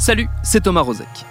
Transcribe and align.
Salut, 0.00 0.30
c'est 0.42 0.62
Thomas 0.62 0.80
Rozek. 0.80 1.26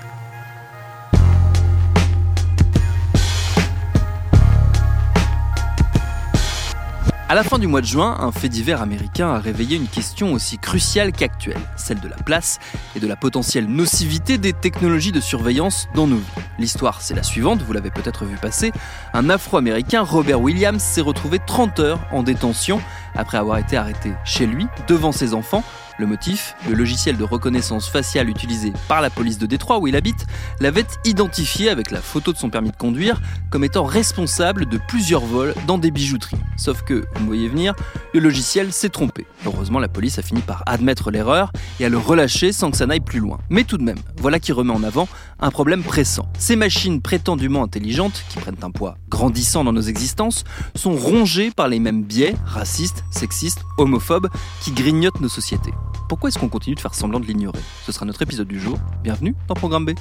À 7.27 7.33
la 7.33 7.43
fin 7.43 7.57
du 7.57 7.65
mois 7.65 7.81
de 7.81 7.87
juin, 7.87 8.15
un 8.19 8.31
fait 8.31 8.47
divers 8.47 8.83
américain 8.83 9.29
a 9.29 9.39
réveillé 9.39 9.75
une 9.75 9.87
question 9.87 10.33
aussi 10.33 10.59
cruciale 10.59 11.13
qu'actuelle, 11.13 11.57
celle 11.77 11.99
de 11.99 12.07
la 12.07 12.15
place 12.17 12.59
et 12.95 12.99
de 12.99 13.07
la 13.07 13.15
potentielle 13.15 13.65
nocivité 13.65 14.37
des 14.37 14.53
technologies 14.53 15.11
de 15.11 15.19
surveillance 15.19 15.87
dans 15.95 16.05
nos 16.05 16.17
vies. 16.17 16.43
L'histoire, 16.59 17.01
c'est 17.01 17.15
la 17.15 17.23
suivante, 17.23 17.63
vous 17.63 17.73
l'avez 17.73 17.89
peut-être 17.89 18.23
vu 18.23 18.35
passer. 18.35 18.71
Un 19.15 19.31
Afro-Américain, 19.31 20.03
Robert 20.03 20.41
Williams, 20.41 20.81
s'est 20.81 21.01
retrouvé 21.01 21.39
30 21.43 21.79
heures 21.79 21.99
en 22.11 22.21
détention 22.21 22.81
après 23.15 23.39
avoir 23.39 23.57
été 23.57 23.77
arrêté 23.77 24.13
chez 24.25 24.45
lui, 24.45 24.67
devant 24.87 25.11
ses 25.11 25.33
enfants, 25.33 25.63
le 25.99 26.07
motif, 26.07 26.55
le 26.67 26.75
logiciel 26.75 27.17
de 27.17 27.23
reconnaissance 27.23 27.89
faciale 27.89 28.29
utilisé 28.29 28.73
par 28.87 29.01
la 29.01 29.09
police 29.09 29.37
de 29.37 29.45
Détroit 29.45 29.79
où 29.79 29.87
il 29.87 29.95
habite, 29.95 30.25
l'avait 30.59 30.85
identifié 31.05 31.69
avec 31.69 31.91
la 31.91 32.01
photo 32.01 32.31
de 32.31 32.37
son 32.37 32.49
permis 32.49 32.71
de 32.71 32.77
conduire 32.77 33.21
comme 33.51 33.63
étant 33.63 33.83
responsable 33.83 34.65
de 34.65 34.79
plusieurs 34.87 35.25
vols 35.25 35.53
dans 35.67 35.77
des 35.77 35.91
bijouteries. 35.91 36.37
Sauf 36.57 36.81
que, 36.83 37.05
vous 37.15 37.25
voyez 37.25 37.47
venir, 37.47 37.73
le 38.13 38.19
logiciel 38.19 38.71
s'est 38.71 38.89
trompé. 38.89 39.25
Heureusement, 39.45 39.79
la 39.79 39.87
police 39.87 40.17
a 40.19 40.21
fini 40.21 40.41
par 40.41 40.63
admettre 40.65 41.11
l'erreur 41.11 41.51
et 41.79 41.85
à 41.85 41.89
le 41.89 41.97
relâcher 41.97 42.51
sans 42.51 42.71
que 42.71 42.77
ça 42.77 42.85
n'aille 42.85 42.99
plus 42.99 43.19
loin. 43.19 43.39
Mais 43.49 43.65
tout 43.65 43.77
de 43.77 43.83
même, 43.83 43.99
voilà 44.17 44.39
qui 44.39 44.51
remet 44.51 44.73
en 44.73 44.83
avant 44.83 45.07
un 45.39 45.51
problème 45.51 45.83
pressant. 45.83 46.27
Ces 46.37 46.55
machines 46.55 47.01
prétendument 47.01 47.63
intelligentes, 47.63 48.23
qui 48.29 48.39
prennent 48.39 48.55
un 48.61 48.71
poids 48.71 48.97
grandissant 49.09 49.63
dans 49.63 49.73
nos 49.73 49.81
existences, 49.81 50.43
sont 50.75 50.95
rongées 50.95 51.51
par 51.51 51.67
les 51.67 51.79
mêmes 51.79 52.03
biais 52.03 52.35
racistes, 52.45 53.03
sexistes, 53.11 53.63
homophobes 53.77 54.29
qui 54.61 54.71
grignotent 54.71 55.21
nos 55.21 55.29
sociétés. 55.29 55.73
Pourquoi 56.09 56.29
est-ce 56.29 56.39
qu'on 56.39 56.49
continue 56.49 56.75
de 56.75 56.79
faire 56.79 56.95
semblant 56.95 57.19
de 57.19 57.27
l'ignorer? 57.27 57.59
Ce 57.85 57.91
sera 57.91 58.03
notre 58.03 58.23
épisode 58.23 58.47
du 58.47 58.59
jour. 58.59 58.79
Bienvenue 59.03 59.35
dans 59.47 59.53
Programme 59.53 59.85
B. 59.85 59.91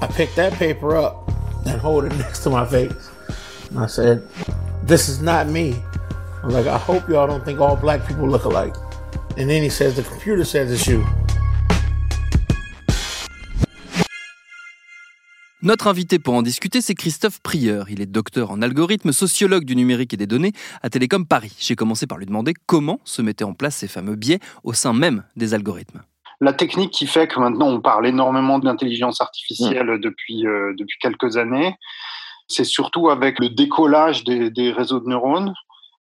I 0.00 0.06
picked 0.16 0.36
that 0.36 0.52
paper 0.52 0.96
up 0.96 1.16
and 1.66 1.78
hold 1.84 2.06
it 2.06 2.14
next 2.18 2.42
to 2.44 2.50
my 2.50 2.64
face. 2.64 3.10
And 3.70 3.84
I 3.84 3.86
said, 3.86 4.22
This 4.86 5.06
is 5.10 5.20
not 5.20 5.48
me. 5.48 5.74
I'm 6.42 6.48
like, 6.48 6.66
I 6.66 6.78
hope 6.78 7.10
y'all 7.10 7.26
don't 7.26 7.44
think 7.44 7.60
all 7.60 7.76
black 7.76 8.08
people 8.08 8.26
look 8.26 8.46
alike. 8.46 8.74
And 9.36 9.50
then 9.50 9.62
he 9.62 9.68
says, 9.68 9.96
The 9.96 10.02
computer 10.02 10.44
says 10.46 10.72
it's 10.72 10.86
you. 10.86 11.04
Notre 15.64 15.86
invité 15.86 16.18
pour 16.18 16.34
en 16.34 16.42
discuter, 16.42 16.82
c'est 16.82 16.94
Christophe 16.94 17.40
Prieur. 17.40 17.86
Il 17.88 18.02
est 18.02 18.06
docteur 18.06 18.50
en 18.50 18.60
algorithme, 18.60 19.12
sociologue 19.12 19.64
du 19.64 19.74
numérique 19.74 20.12
et 20.12 20.18
des 20.18 20.26
données 20.26 20.52
à 20.82 20.90
Télécom 20.90 21.26
Paris. 21.26 21.56
J'ai 21.58 21.74
commencé 21.74 22.06
par 22.06 22.18
lui 22.18 22.26
demander 22.26 22.52
comment 22.66 23.00
se 23.04 23.22
mettaient 23.22 23.44
en 23.44 23.54
place 23.54 23.76
ces 23.76 23.88
fameux 23.88 24.14
biais 24.14 24.40
au 24.62 24.74
sein 24.74 24.92
même 24.92 25.24
des 25.36 25.54
algorithmes. 25.54 26.02
La 26.42 26.52
technique 26.52 26.90
qui 26.90 27.06
fait 27.06 27.28
que 27.28 27.40
maintenant 27.40 27.68
on 27.68 27.80
parle 27.80 28.06
énormément 28.06 28.58
d'intelligence 28.58 29.22
artificielle 29.22 29.98
depuis, 30.02 30.46
euh, 30.46 30.74
depuis 30.76 30.98
quelques 31.00 31.38
années, 31.38 31.74
c'est 32.46 32.64
surtout 32.64 33.08
avec 33.08 33.38
le 33.38 33.48
décollage 33.48 34.22
des, 34.24 34.50
des 34.50 34.70
réseaux 34.70 35.00
de 35.00 35.08
neurones. 35.08 35.54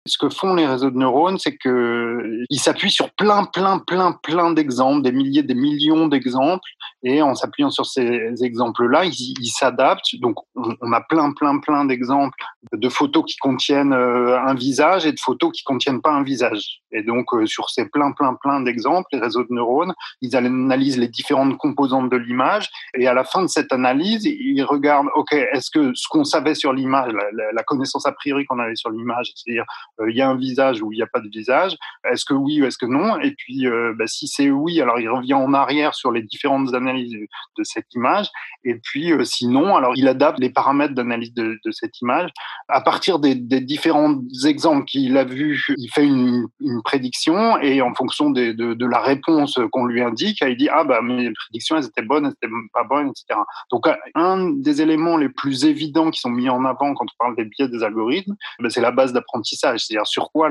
Ce 0.07 0.17
que 0.17 0.29
font 0.29 0.55
les 0.55 0.65
réseaux 0.65 0.89
de 0.89 0.97
neurones, 0.97 1.37
c'est 1.37 1.55
qu'ils 1.57 2.59
s'appuient 2.59 2.89
sur 2.89 3.11
plein, 3.11 3.45
plein, 3.45 3.77
plein, 3.77 4.13
plein 4.23 4.51
d'exemples, 4.51 5.03
des 5.03 5.11
milliers, 5.11 5.43
des 5.43 5.53
millions 5.53 6.07
d'exemples, 6.07 6.67
et 7.03 7.21
en 7.21 7.35
s'appuyant 7.35 7.69
sur 7.69 7.85
ces 7.85 8.43
exemples-là, 8.43 9.05
ils 9.05 9.51
s'adaptent. 9.51 10.15
Donc, 10.19 10.37
on 10.55 10.91
a 10.91 11.01
plein, 11.01 11.33
plein, 11.33 11.59
plein 11.59 11.85
d'exemples 11.85 12.37
de 12.73 12.89
photos 12.89 13.25
qui 13.25 13.37
contiennent 13.37 13.93
euh, 13.93 14.39
un 14.39 14.53
visage 14.53 15.05
et 15.05 15.11
de 15.11 15.19
photos 15.19 15.51
qui 15.51 15.63
contiennent 15.63 16.01
pas 16.01 16.11
un 16.11 16.23
visage. 16.23 16.81
Et 16.91 17.03
donc, 17.03 17.33
euh, 17.33 17.45
sur 17.45 17.69
ces 17.69 17.85
plein, 17.89 18.11
plein, 18.11 18.35
plein 18.35 18.61
d'exemples, 18.61 19.07
les 19.13 19.19
réseaux 19.19 19.43
de 19.43 19.51
neurones, 19.51 19.93
ils 20.21 20.35
analysent 20.35 20.97
les 20.97 21.07
différentes 21.07 21.57
composantes 21.57 22.09
de 22.09 22.17
l'image, 22.17 22.69
et 22.97 23.07
à 23.07 23.13
la 23.13 23.23
fin 23.23 23.41
de 23.41 23.47
cette 23.47 23.71
analyse, 23.71 24.25
ils 24.25 24.63
regardent, 24.63 25.09
OK, 25.15 25.33
est-ce 25.33 25.71
que 25.71 25.93
ce 25.93 26.07
qu'on 26.09 26.23
savait 26.23 26.55
sur 26.55 26.73
l'image, 26.73 27.11
la, 27.53 27.63
connaissance 27.63 28.05
a 28.05 28.11
priori 28.11 28.45
qu'on 28.45 28.59
avait 28.59 28.75
sur 28.75 28.89
l'image, 28.89 29.31
c'est-à-dire 29.35 29.65
il 30.09 30.15
y 30.15 30.21
a 30.21 30.29
un 30.29 30.37
visage 30.37 30.81
ou 30.81 30.91
il 30.91 30.97
n'y 30.97 31.01
a 31.01 31.07
pas 31.07 31.19
de 31.19 31.29
visage, 31.29 31.75
est-ce 32.09 32.25
que 32.25 32.33
oui 32.33 32.61
ou 32.61 32.65
est-ce 32.65 32.77
que 32.77 32.85
non? 32.85 33.19
Et 33.19 33.31
puis, 33.31 33.67
euh, 33.67 33.93
bah, 33.97 34.07
si 34.07 34.27
c'est 34.27 34.49
oui, 34.49 34.81
alors 34.81 34.99
il 34.99 35.09
revient 35.09 35.33
en 35.33 35.53
arrière 35.53 35.93
sur 35.93 36.11
les 36.11 36.23
différentes 36.23 36.73
analyses 36.73 37.13
de, 37.13 37.63
cette 37.63 37.93
image. 37.93 38.27
Et 38.63 38.75
puis, 38.75 39.11
euh, 39.11 39.23
sinon, 39.23 39.75
alors 39.75 39.93
il 39.95 40.07
adapte 40.07 40.39
les 40.39 40.49
paramètres 40.49 40.93
d'analyse 40.93 41.33
de, 41.33 41.59
cette 41.71 42.01
image 42.01 42.29
à 42.67 42.81
partir 42.81 43.19
des, 43.19 43.35
différents 43.35 44.19
exemples 44.45 44.85
qu'il 44.85 45.17
a 45.17 45.23
vus. 45.23 45.63
Il 45.77 45.89
fait 45.89 46.05
une, 46.05 46.47
prédiction 46.83 47.57
et 47.59 47.81
en 47.81 47.93
fonction 47.93 48.31
de, 48.31 48.85
la 48.85 48.99
réponse 48.99 49.59
qu'on 49.71 49.85
lui 49.85 50.01
indique, 50.01 50.41
il 50.41 50.57
dit 50.57 50.67
ah 50.69 50.83
bah 50.83 51.01
mes 51.01 51.31
prédictions 51.31 51.77
elles 51.77 51.85
étaient 51.85 52.01
bonnes, 52.01 52.25
elles 52.25 52.31
étaient 52.31 52.53
pas 52.73 52.83
bonnes, 52.83 53.09
etc. 53.09 53.39
Donc 53.71 53.87
un 54.15 54.49
des 54.49 54.81
éléments 54.81 55.17
les 55.17 55.29
plus 55.29 55.65
évidents 55.65 56.11
qui 56.11 56.19
sont 56.19 56.29
mis 56.29 56.49
en 56.49 56.65
avant 56.65 56.93
quand 56.93 57.05
on 57.05 57.23
parle 57.23 57.35
des 57.35 57.45
biais 57.45 57.67
des 57.67 57.83
algorithmes, 57.83 58.35
ben, 58.59 58.69
c'est 58.69 58.81
la 58.81 58.91
base 58.91 59.13
d'apprentissage, 59.13 59.81
c'est-à-dire 59.91 60.07
sur 60.07 60.31
quoi 60.31 60.49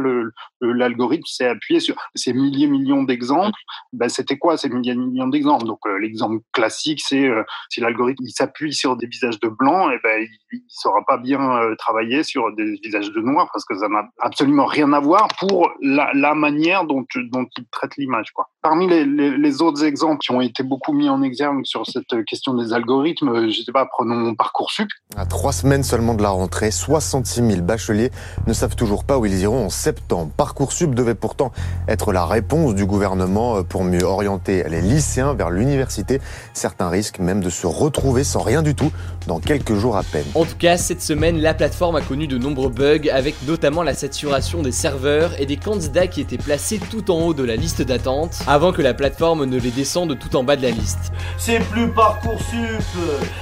l'algorithme 0.61 1.25
s'est 1.27 1.47
appuyé 1.47 1.81
sur 1.81 1.97
ces 2.15 2.33
milliers 2.33 2.67
millions 2.67 3.03
d'exemples? 3.03 3.59
Ben, 3.93 4.09
c'était 4.09 4.37
quoi 4.37 4.56
ces 4.56 4.69
milliers 4.69 4.95
millions 4.95 5.28
d'exemples? 5.28 5.67
Donc 5.67 5.81
euh, 5.87 5.99
l'exemple 5.99 6.43
classique, 6.53 7.01
c'est 7.01 7.27
euh, 7.27 7.43
si 7.71 7.81
l'algorithme 7.81 8.25
il 8.25 8.33
s'appuie 8.33 8.75
sur 8.75 8.97
des 8.97 9.06
visages 9.06 9.41
de 9.41 9.49
blanc, 9.49 9.91
et 9.91 9.99
ben 10.03 10.23
il, 10.23 10.28
il 10.53 10.62
saura 10.69 11.05
pas 11.06 11.17
bien 11.17 11.41
euh, 11.56 11.75
travailler 11.77 12.23
sur 12.23 12.53
des 12.55 12.78
visages 12.83 13.11
de 13.12 13.21
noir 13.21 13.49
parce 13.53 13.65
que 13.65 13.77
ça 13.77 13.89
n'a 13.89 14.05
absolument 14.19 14.67
rien 14.67 14.93
à 14.93 15.01
voir 15.01 15.28
pour 15.39 15.71
la, 15.81 16.34
manière 16.34 16.84
dont, 16.84 17.05
il 17.15 17.67
traite 17.71 17.97
l'image. 17.97 18.33
Parmi 18.62 18.89
les, 18.89 19.62
autres 19.62 19.84
exemples 19.84 20.21
qui 20.21 20.31
ont 20.31 20.41
été 20.41 20.62
beaucoup 20.62 20.93
mis 20.93 21.09
en 21.09 21.22
exergue 21.22 21.65
sur 21.65 21.87
cette 21.87 22.25
question 22.25 22.55
des 22.55 22.72
algorithmes, 22.72 23.49
je 23.51 23.62
sais 23.62 23.72
pas, 23.72 23.87
prenons 23.87 24.34
Parcoursup. 24.34 24.89
À 25.17 25.27
trois 25.27 25.53
semaines 25.53 25.83
seulement 25.83 26.15
de 26.15 26.22
la 26.22 26.31
rentrée, 26.31 26.71
66 26.71 27.47
000 27.47 27.62
bacheliers 27.62 28.11
ne 28.47 28.53
savent 28.53 28.77
toujours 28.77 29.05
pas 29.05 29.19
où 29.21 29.27
ils 29.27 29.41
iront 29.41 29.67
en 29.67 29.71
septembre. 29.71 30.31
Parcoursup 30.37 30.95
devait 30.95 31.15
pourtant 31.15 31.53
être 31.89 32.13
la 32.13 32.27
réponse 32.27 32.75
du 32.75 32.87
gouvernement 32.87 33.63
pour 33.63 33.85
mieux 33.85 34.03
orienter 34.03 34.65
les 34.69 34.81
lycéens 34.81 35.35
vers 35.35 35.51
l'université. 35.51 36.21
Certains 36.55 36.89
risquent 36.89 37.19
même 37.19 37.41
de 37.41 37.51
se 37.51 37.67
retrouver 37.67 38.25
sans 38.25 38.41
rien 38.41 38.63
du 38.63 38.75
tout 38.75 38.91
dans 39.27 39.39
quelques 39.39 39.75
jours 39.75 39.97
à 39.97 40.03
peine. 40.03 40.25
En 40.35 40.45
tout 40.45 40.57
cas, 40.59 40.77
cette 40.77 41.03
semaine, 41.03 41.39
la 41.39 41.55
plateforme 41.55 41.97
a 41.97 42.01
connu 42.01 42.27
de 42.27 42.39
nombreux 42.39 42.71
bugs, 42.71 43.09
avec 43.13 43.35
notamment 43.47 43.83
la 43.83 43.95
saturation 43.95 44.63
des 44.63 44.73
serveurs 44.73 45.41
et 45.41 45.47
des 45.47 45.57
candidats 45.57 46.07
qui 46.07 46.21
étaient 46.21 46.39
placés 46.39 46.81
tout 46.91 47.11
en 47.11 47.21
haut 47.21 47.35
de 47.35 47.45
la 47.45 47.57
liste 47.57 47.83
d'attente, 47.83 48.39
avant 48.47 48.73
que 48.73 48.83
la 48.83 48.95
plateforme 48.95 49.45
ne 49.45 49.59
les 49.59 49.71
descende 49.71 50.19
tout 50.19 50.37
en 50.37 50.45
bas 50.45 50.57
de 50.57 50.63
la 50.63 50.71
liste. 50.71 51.13
C'est 51.39 51.61
plus 51.71 51.89
Parcoursup, 51.91 52.83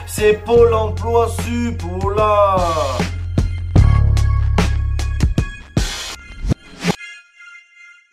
c'est 0.07 0.45
Pôle 0.45 0.73
emploi 0.73 1.29
sup, 1.45 1.83
oh 2.03 2.11
là 2.11 2.57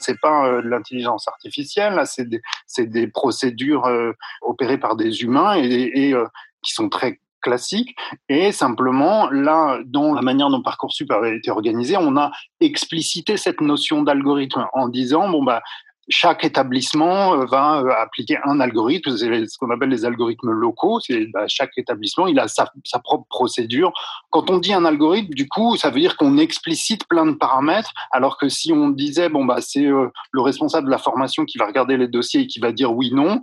c'est 0.06 0.19
pas 0.19 0.48
euh, 0.48 0.62
de 0.62 0.68
l'intelligence 0.68 1.28
artificielle, 1.28 2.02
c'est 2.06 2.90
des, 2.90 3.07
procédures 3.07 3.86
euh, 3.86 4.12
opérées 4.42 4.78
par 4.78 4.96
des 4.96 5.24
humains 5.24 5.56
et, 5.57 5.92
et 5.94 6.13
euh, 6.13 6.25
qui 6.62 6.74
sont 6.74 6.90
très 6.90 7.19
classiques. 7.42 7.96
Et 8.30 8.52
simplement, 8.52 9.30
là, 9.30 9.80
dans 9.86 10.13
la 10.13 10.22
manière 10.22 10.50
dont 10.50 10.62
Parcoursup 10.62 11.12
avait 11.12 11.38
été 11.38 11.52
organisé, 11.52 11.96
on 11.98 12.18
a 12.18 12.31
explicité 12.60 13.38
cette 13.38 13.62
notion 13.62 14.02
d'algorithme 14.02 14.66
en 14.74 14.90
disant, 14.90 15.30
bon, 15.30 15.44
bah, 15.44 15.62
chaque 16.10 16.44
établissement 16.44 17.34
euh, 17.34 17.46
va 17.46 17.80
euh, 17.80 17.90
appliquer 17.98 18.38
un 18.44 18.60
algorithme, 18.60 19.16
c'est 19.18 19.48
ce 19.48 19.57
qu'on 19.57 19.72
appelle 19.72 19.90
les 19.90 20.06
algorithmes 20.06 20.52
locaux. 20.52 21.00
C'est 21.00 21.25
bah, 21.28 21.46
chaque 21.48 21.78
établissement, 21.78 22.28
il 22.28 22.40
a 22.40 22.48
sa, 22.48 22.69
propre 23.04 23.25
procédure. 23.30 23.92
Quand 24.30 24.50
on 24.50 24.57
dit 24.57 24.74
un 24.74 24.86
algorithme, 24.86 25.34
du 25.34 25.48
coup, 25.48 25.75
ça 25.78 25.90
veut 25.90 26.00
dire 26.00 26.18
qu'on 26.18 26.38
explicite 26.38 27.07
plein 27.07 27.25
de 27.25 27.34
paramètres, 27.34 27.92
alors 28.12 28.38
que 28.38 28.50
si 28.50 28.72
on 28.72 28.90
disait 28.90 29.30
bon 29.30 29.46
bah 29.46 29.57
c'est 29.62 29.86
euh, 29.86 30.10
le 30.31 30.42
responsable 30.42 30.86
de 30.86 30.92
la 30.92 30.98
formation 30.98 31.46
qui 31.46 31.57
va 31.57 31.66
regarder 31.66 31.98
les 31.98 32.08
dossiers 32.08 32.42
et 32.42 32.48
qui 32.48 32.60
va 32.60 32.72
dire 32.72 32.94
oui 32.94 33.12
non, 33.12 33.40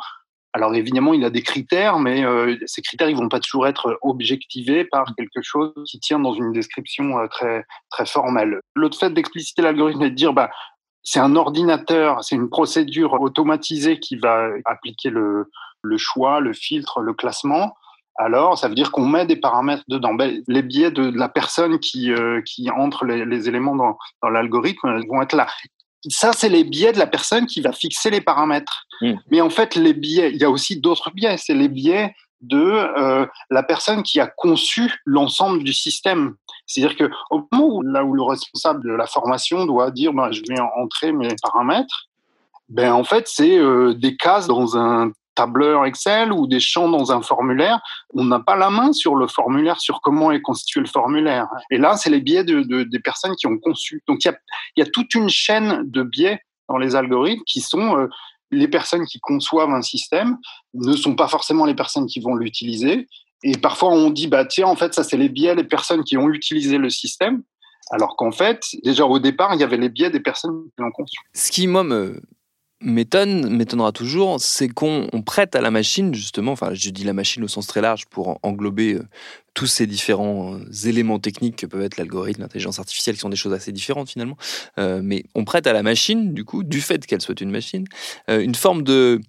Alors 0.53 0.75
évidemment, 0.75 1.15
il 1.15 1.25
a 1.25 1.31
des 1.31 1.43
critères, 1.43 1.99
mais 1.99 2.23
ces 2.67 2.83
critères, 2.83 3.09
ils 3.09 3.17
vont 3.17 3.29
pas 3.29 3.41
toujours 3.41 3.67
être 3.67 3.99
objectivés 4.03 4.85
par 4.85 5.07
quelque 5.17 5.43
chose 5.43 5.73
qui 5.91 5.99
tient 5.99 6.21
dans 6.21 6.35
une 6.35 6.53
description 6.53 7.27
très 7.29 7.65
très 7.91 8.07
formelle. 8.07 8.61
L'autre 8.75 8.99
fait 8.99 9.11
d'expliciter 9.11 9.63
l'algorithme 9.63 10.03
et 10.03 10.11
de 10.11 10.15
dire, 10.15 10.33
bah, 10.33 10.51
c'est 11.03 11.21
un 11.21 11.37
ordinateur, 11.37 12.23
c'est 12.23 12.37
une 12.37 12.49
procédure 12.49 13.21
automatisée 13.21 13.99
qui 13.99 14.17
va 14.17 14.49
appliquer 14.65 15.11
le, 15.11 15.51
le 15.83 15.99
choix, 15.99 16.41
le 16.41 16.53
filtre, 16.53 17.01
le 17.01 17.13
classement. 17.13 17.75
Alors, 18.17 18.59
ça 18.59 18.69
veut 18.69 18.75
dire 18.75 18.93
qu'on 18.93 19.07
met 19.07 19.27
des 19.27 19.37
paramètres 19.37 19.85
dedans. 19.89 20.15
Ben, 20.15 20.43
les 20.47 20.63
biais 20.63 20.91
de, 20.91 21.11
la 21.11 21.29
personne 21.29 21.79
qui, 21.79 22.13
euh, 22.13 22.43
qui 22.43 22.71
entre 22.71 23.05
les, 23.05 23.25
les 23.25 23.49
éléments 23.49 23.75
dans, 23.75 23.97
dans 24.23 24.29
l'algorithme 24.29 25.01
vont 25.09 25.23
être 25.23 25.35
là 25.35 25.47
ça, 26.09 26.33
c'est 26.33 26.49
les 26.49 26.65
biais 26.65 26.93
de 26.93 26.99
la 26.99 27.07
personne 27.07 27.47
qui 27.47 27.61
va 27.61 27.73
fixer 27.73 28.11
les 28.11 28.21
paramètres. 28.21 28.87
Hmm. 29.01 29.15
Mais 29.31 29.41
en 29.41 29.51
fait, 29.51 29.75
les 29.75 29.95
biais, 29.95 30.31
il 30.33 30.39
y 30.41 30.45
a 30.45 30.51
aussi 30.51 30.81
d'autres 30.81 31.11
biais. 31.13 31.37
C'est 31.37 31.55
les 31.55 31.69
biais 31.69 32.15
de 32.41 32.59
euh, 32.59 33.27
la 33.51 33.63
personne 33.63 34.03
qui 34.03 34.19
a 34.19 34.27
conçu 34.27 34.93
l'ensemble 35.05 35.63
du 35.63 35.73
système. 35.73 36.35
C'est-à-dire 36.73 36.97
que 36.97 37.11
au 37.31 37.47
moment 37.51 37.67
où, 37.67 37.83
là 37.83 38.05
où 38.05 38.15
le 38.15 38.23
responsable 38.23 38.83
de 38.85 38.93
la 38.93 39.07
formation 39.07 39.67
doit 39.67 39.91
dire, 39.91 40.13
ben, 40.13 40.31
je 40.33 40.43
vais 40.49 40.61
entrer 40.77 41.13
mes 41.13 41.35
paramètres, 41.43 42.09
ben 42.69 42.93
en 42.93 43.05
fait, 43.05 43.29
c'est 43.29 43.59
euh, 43.59 43.95
des 43.95 44.17
cases 44.17 44.47
dans 44.47 44.77
un 44.77 45.13
tableur 45.35 45.85
Excel 45.87 46.33
ou 46.33 46.47
des 46.47 46.61
champs 46.61 46.89
dans 46.89 47.13
un 47.13 47.23
formulaire, 47.23 47.81
on 48.15 48.25
n'a 48.25 48.41
pas 48.41 48.57
la 48.57 48.71
main 48.71 48.93
sur 48.93 49.17
le 49.17 49.27
formulaire, 49.27 49.81
sur 49.81 50.01
comment 50.01 50.31
est 50.31 50.43
constitué 50.43 50.81
le 50.81 50.87
formulaire. 50.87 51.47
Et 51.71 51.79
là, 51.79 51.97
c'est 51.97 52.11
les 52.11 52.21
biais 52.21 52.45
de, 52.45 52.83
des 52.83 53.01
personnes 53.01 53.35
qui 53.37 53.47
ont 53.47 53.59
conçu. 53.59 54.03
Donc, 54.07 54.25
il 54.25 54.29
y 54.29 54.31
a, 54.31 54.37
y 54.77 54.83
a, 54.83 54.87
toute 54.87 55.15
une 55.15 55.29
chaîne 55.29 55.83
de 55.85 56.03
biais 56.03 56.41
dans 56.69 56.77
les 56.77 56.97
algorithmes 56.97 57.43
qui 57.47 57.61
sont 57.61 57.99
euh, 57.99 58.09
les 58.51 58.69
personnes 58.69 59.07
qui 59.07 59.19
conçoivent 59.21 59.71
un 59.71 59.83
système 59.83 60.37
ne 60.75 60.95
sont 60.95 61.15
pas 61.15 61.29
forcément 61.29 61.65
les 61.65 61.75
personnes 61.75 62.07
qui 62.07 62.21
vont 62.21 62.35
l'utiliser. 62.35 63.07
Et 63.43 63.57
parfois, 63.59 63.91
on 63.91 64.11
dit, 64.11 64.29
bah, 64.29 64.45
tiens, 64.45 64.67
en 64.67 64.77
fait, 64.77 64.95
ça, 64.95 65.05
c'est 65.05 65.17
les 65.17 65.29
biais 65.29 65.55
des 65.57 65.65
personnes 65.65 66.05
qui 66.05 66.17
ont 66.17 66.29
utilisé 66.29 66.79
le 66.79 66.91
système. 66.91 67.43
Alors 67.91 68.17
qu'en 68.17 68.33
fait, 68.33 68.65
déjà 68.85 69.05
au 69.05 69.19
départ, 69.19 69.55
il 69.55 69.61
y 69.61 69.65
avait 69.65 69.77
les 69.77 69.89
biais 69.89 70.11
des 70.11 70.21
personnes 70.21 70.63
qui 70.65 70.83
l'ont 70.83 70.93
conçu. 70.93 71.17
Ce 71.35 71.51
qui, 71.51 71.67
moi, 71.67 71.85
m'étonne, 72.83 73.55
m'étonnera 73.55 73.93
toujours, 73.93 74.41
c'est 74.41 74.69
qu'on 74.69 75.09
prête 75.25 75.55
à 75.57 75.61
la 75.61 75.71
machine, 75.71 76.15
justement, 76.15 76.53
enfin 76.53 76.75
je 76.75 76.91
dis 76.91 77.05
la 77.05 77.13
machine 77.13 77.43
au 77.45 77.49
sens 77.49 77.67
très 77.67 77.81
large 77.81 78.07
pour 78.07 78.39
englober 78.43 78.95
euh, 78.95 79.03
tous 79.55 79.67
ces 79.67 79.87
différents 79.87 80.57
euh, 80.57 80.89
éléments 80.89 81.19
techniques 81.19 81.57
que 81.57 81.67
peuvent 81.67 81.83
être 81.83 81.97
l'algorithme, 81.97 82.43
l'intelligence 82.43 82.79
artificielle, 82.79 83.15
qui 83.15 83.21
sont 83.21 83.29
des 83.29 83.37
choses 83.37 83.53
assez 83.53 83.73
différentes 83.73 84.11
finalement, 84.11 84.37
euh, 84.79 85.01
mais 85.03 85.25
on 85.35 85.45
prête 85.45 85.67
à 85.67 85.73
la 85.73 85.83
machine, 85.83 86.35
du 86.35 86.45
coup, 86.45 86.65
du 86.65 86.81
fait 86.81 87.07
qu'elle 87.07 87.21
soit 87.21 87.41
une 87.41 87.51
machine, 87.51 87.85
une 88.29 88.55
forme 88.55 88.83
de, 88.83 89.21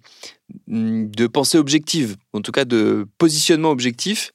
de 0.66 1.26
pensée 1.26 1.58
objective, 1.58 2.16
en 2.32 2.40
tout 2.40 2.52
cas 2.52 2.64
de 2.64 3.06
positionnement 3.18 3.70
objectif, 3.70 4.32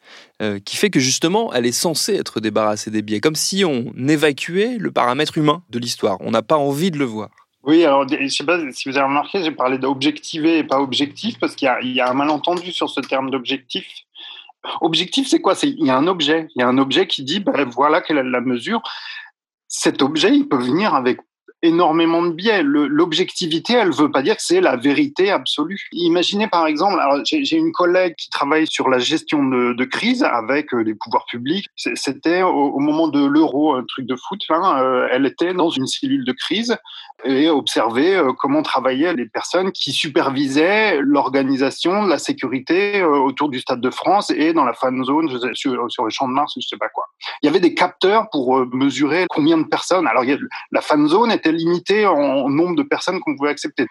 qui 0.66 0.78
fait 0.78 0.90
que 0.90 1.00
justement, 1.00 1.54
elle 1.54 1.66
est 1.66 1.72
censée 1.72 2.16
être 2.16 2.40
débarrassée 2.40 2.92
des 2.92 3.02
biais, 3.02 3.20
comme 3.20 3.36
si 3.36 3.66
on 3.66 3.94
évacuait 4.08 4.78
le 4.78 4.92
paramètre 4.92 5.38
humain 5.38 5.64
de 5.70 5.80
l'histoire. 5.80 6.18
On 6.22 6.32
n'a 6.32 6.42
pas 6.42 6.58
envie 6.58 6.92
de 6.92 6.98
le 6.98 7.06
voir. 7.06 7.30
Oui, 7.64 7.84
alors 7.84 8.08
je 8.08 8.16
ne 8.16 8.28
sais 8.30 8.46
pas 8.46 8.60
si 8.72 8.90
vous 8.90 8.98
avez 8.98 9.06
remarqué, 9.06 9.44
j'ai 9.44 9.52
parlé 9.52 9.78
d'objectiver 9.78 10.60
et 10.60 10.64
pas 10.64 10.80
objectif 10.80 11.38
parce 11.40 11.56
qu'il 11.56 11.68
y, 11.68 12.00
a 12.00 12.10
un 12.10 12.14
malentendu 12.14 12.72
sur 12.72 12.90
ce 12.90 13.02
terme 13.02 13.30
d'objectif. 13.30 13.86
Objectif, 14.82 15.28
c'est 15.28 15.42
quoi? 15.42 15.56
Il 15.64 15.86
y 15.86 15.90
a 15.90 15.98
un 15.98 16.08
objet, 16.08 16.48
il 16.56 16.62
y 16.62 16.64
a 16.64 16.68
un 16.68 16.78
objet 16.78 17.06
qui 17.08 17.24
dit 17.24 17.42
ben, 17.42 17.66
voilà 17.66 18.02
quelle 18.02 18.18
est 18.18 18.24
la 18.24 18.42
mesure. 18.42 18.82
Cet 19.68 20.02
objet, 20.02 20.34
il 20.34 20.48
peut 20.48 20.58
venir 20.58 20.96
avec 20.96 21.20
énormément 21.62 22.22
de 22.22 22.32
biais. 22.32 22.64
L'objectivité, 22.64 23.74
elle 23.74 23.92
veut 23.92 24.12
pas 24.12 24.22
dire 24.22 24.36
que 24.36 24.44
c'est 24.44 24.62
la 24.62 24.76
vérité 24.76 25.30
absolue. 25.30 25.88
Imaginez 25.92 26.48
par 26.48 26.68
exemple, 26.68 26.98
j'ai 27.26 27.58
une 27.58 27.72
collègue 27.72 28.16
qui 28.16 28.30
travaille 28.30 28.68
sur 28.68 28.90
la 28.90 29.00
gestion 29.00 29.44
de, 29.44 29.90
crise 29.90 30.24
avec 30.24 30.74
euh, 30.74 30.84
les 30.84 30.94
pouvoirs 30.94 31.26
publics. 31.26 31.68
C'était 31.76 32.44
au, 32.44 32.78
moment 32.80 33.08
de 33.08 33.26
l'euro, 33.26 33.74
un 33.74 33.84
truc 33.84 34.06
de 34.06 34.16
foot. 34.16 34.40
Hein, 34.50 34.80
euh, 34.82 35.08
elle 35.12 35.26
était 35.26 35.54
dans 35.54 35.70
une 35.70 35.88
cellule 35.88 36.26
de 36.26 36.32
crise 36.32 36.78
et 37.26 37.50
observait 37.50 38.16
euh, 38.16 38.32
comment 38.38 38.62
travaillaient 38.62 39.14
les 39.14 39.26
personnes 39.26 39.72
qui 39.72 39.92
supervisaient 39.92 41.00
l'organisation 41.02 42.04
de 42.04 42.10
la 42.10 42.20
sécurité 42.20 43.04
autour 43.04 43.50
du 43.50 43.60
Stade 43.60 43.82
de 43.82 43.90
France 43.90 44.30
et 44.30 44.54
dans 44.54 44.64
la 44.64 44.74
fan 44.74 45.04
zone 45.04 45.28
sur, 45.54 45.74
le 45.74 46.10
champ 46.10 46.28
de 46.28 46.34
Mars, 46.34 46.54
je 46.56 46.68
sais 46.68 46.78
pas 46.78 46.90
quoi. 46.90 47.06
Il 47.42 47.48
y 47.48 47.50
avait 47.50 47.60
des 47.60 47.74
capteurs 47.74 48.30
pour 48.32 48.66
mesurer 48.68 49.26
combien 49.30 49.58
de 49.58 49.64
personnes. 49.64 50.08
Alors 50.08 50.24
la 50.72 50.82
fan 50.82 51.08
zone 51.08 51.32
était 51.32 51.49
limité 51.52 52.06
en 52.06 52.50
nombre 52.50 52.76
de 52.76 52.84
personnes 52.84 53.20
qu'on 53.20 53.36
pouvait 53.36 53.50
accepter. 53.50 53.86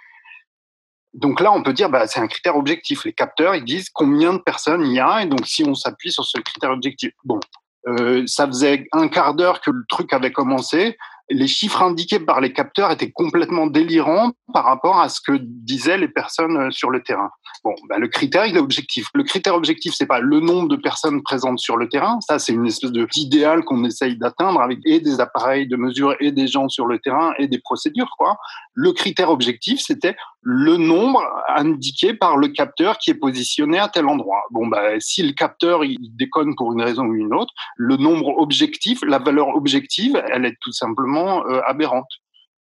Donc 1.15 1.41
là, 1.41 1.53
on 1.53 1.63
peut 1.63 1.73
dire, 1.73 1.89
bah, 1.89 2.07
c'est 2.07 2.21
un 2.21 2.27
critère 2.27 2.57
objectif. 2.57 3.05
Les 3.05 3.13
capteurs, 3.13 3.55
ils 3.55 3.65
disent 3.65 3.89
combien 3.91 4.35
de 4.35 4.39
personnes 4.39 4.87
il 4.87 4.93
y 4.93 5.01
a, 5.01 5.23
et 5.23 5.27
donc 5.27 5.47
si 5.47 5.65
on 5.65 5.75
s'appuie 5.75 6.13
sur 6.13 6.25
ce 6.25 6.39
critère 6.41 6.71
objectif, 6.71 7.13
bon, 7.25 7.41
euh, 7.89 8.25
ça 8.27 8.47
faisait 8.47 8.87
un 8.93 9.09
quart 9.09 9.35
d'heure 9.35 9.61
que 9.61 9.71
le 9.71 9.85
truc 9.89 10.13
avait 10.13 10.33
commencé 10.33 10.97
les 11.31 11.47
chiffres 11.47 11.83
indiqués 11.83 12.21
par 12.21 12.41
les 12.41 12.53
capteurs 12.53 12.91
étaient 12.91 13.11
complètement 13.11 13.67
délirants 13.67 14.33
par 14.53 14.65
rapport 14.65 15.01
à 15.01 15.09
ce 15.09 15.21
que 15.21 15.39
disaient 15.41 15.99
les 15.99 16.09
personnes 16.09 16.57
euh, 16.57 16.71
sur 16.71 16.91
le 16.91 17.03
terrain. 17.03 17.31
Bon, 17.65 17.75
bah, 17.89 17.99
le 17.99 18.09
critère, 18.09 18.47
il 18.47 18.57
est 18.57 18.61
objectif. 18.61 19.07
Le 19.15 19.23
critère 19.25 19.55
objectif, 19.55 19.95
c'est 19.97 20.07
pas 20.07 20.21
le 20.21 20.41
nombre 20.41 20.69
de 20.69 20.77
personnes 20.77 21.23
présentes 21.23 21.59
sur 21.59 21.77
le 21.77 21.89
terrain. 21.89 22.19
Ça, 22.21 22.39
c'est 22.39 22.53
une 22.53 22.67
espèce 22.67 22.93
d'idéal 22.93 23.65
qu'on 23.65 23.85
essaye 23.85 24.17
d'atteindre 24.17 24.61
avec 24.61 24.79
et 24.85 25.01
des 25.01 25.21
appareils 25.21 25.67
de 25.67 25.77
mesure 25.77 26.15
et 26.21 26.33
des 26.33 26.47
gens 26.47 26.69
sur 26.69 26.87
le 26.87 26.99
terrain 26.99 27.33
et 27.39 27.49
des 27.49 27.59
procédures, 27.59 28.11
quoi. 28.17 28.37
Le 28.75 28.93
critère 28.93 29.31
objectif, 29.31 29.81
c'était 29.81 30.17
le 30.43 30.77
nombre 30.77 31.23
indiqué 31.49 32.15
par 32.15 32.37
le 32.37 32.49
capteur 32.49 32.99
qui 32.99 33.11
est 33.11 33.15
positionné 33.15 33.79
à 33.79 33.89
tel 33.89 34.07
endroit. 34.07 34.43
Bon, 34.51 34.67
bah, 34.67 35.01
si 35.01 35.23
le 35.23 35.33
capteur, 35.33 35.85
il 35.85 36.17
déconne 36.17 36.55
pour 36.57 36.73
une 36.73 36.83
raison 36.83 37.05
ou 37.05 37.15
une 37.15 37.35
autre, 37.35 37.53
le 37.77 37.97
nombre 37.97 38.39
objectif, 38.39 39.01
la 39.03 39.19
valeur 39.19 39.49
objective, 39.57 40.23
elle 40.33 40.45
est 40.45 40.57
tout 40.61 40.73
simplement 40.73 41.45
euh, 41.47 41.61
aberrante. 41.67 42.09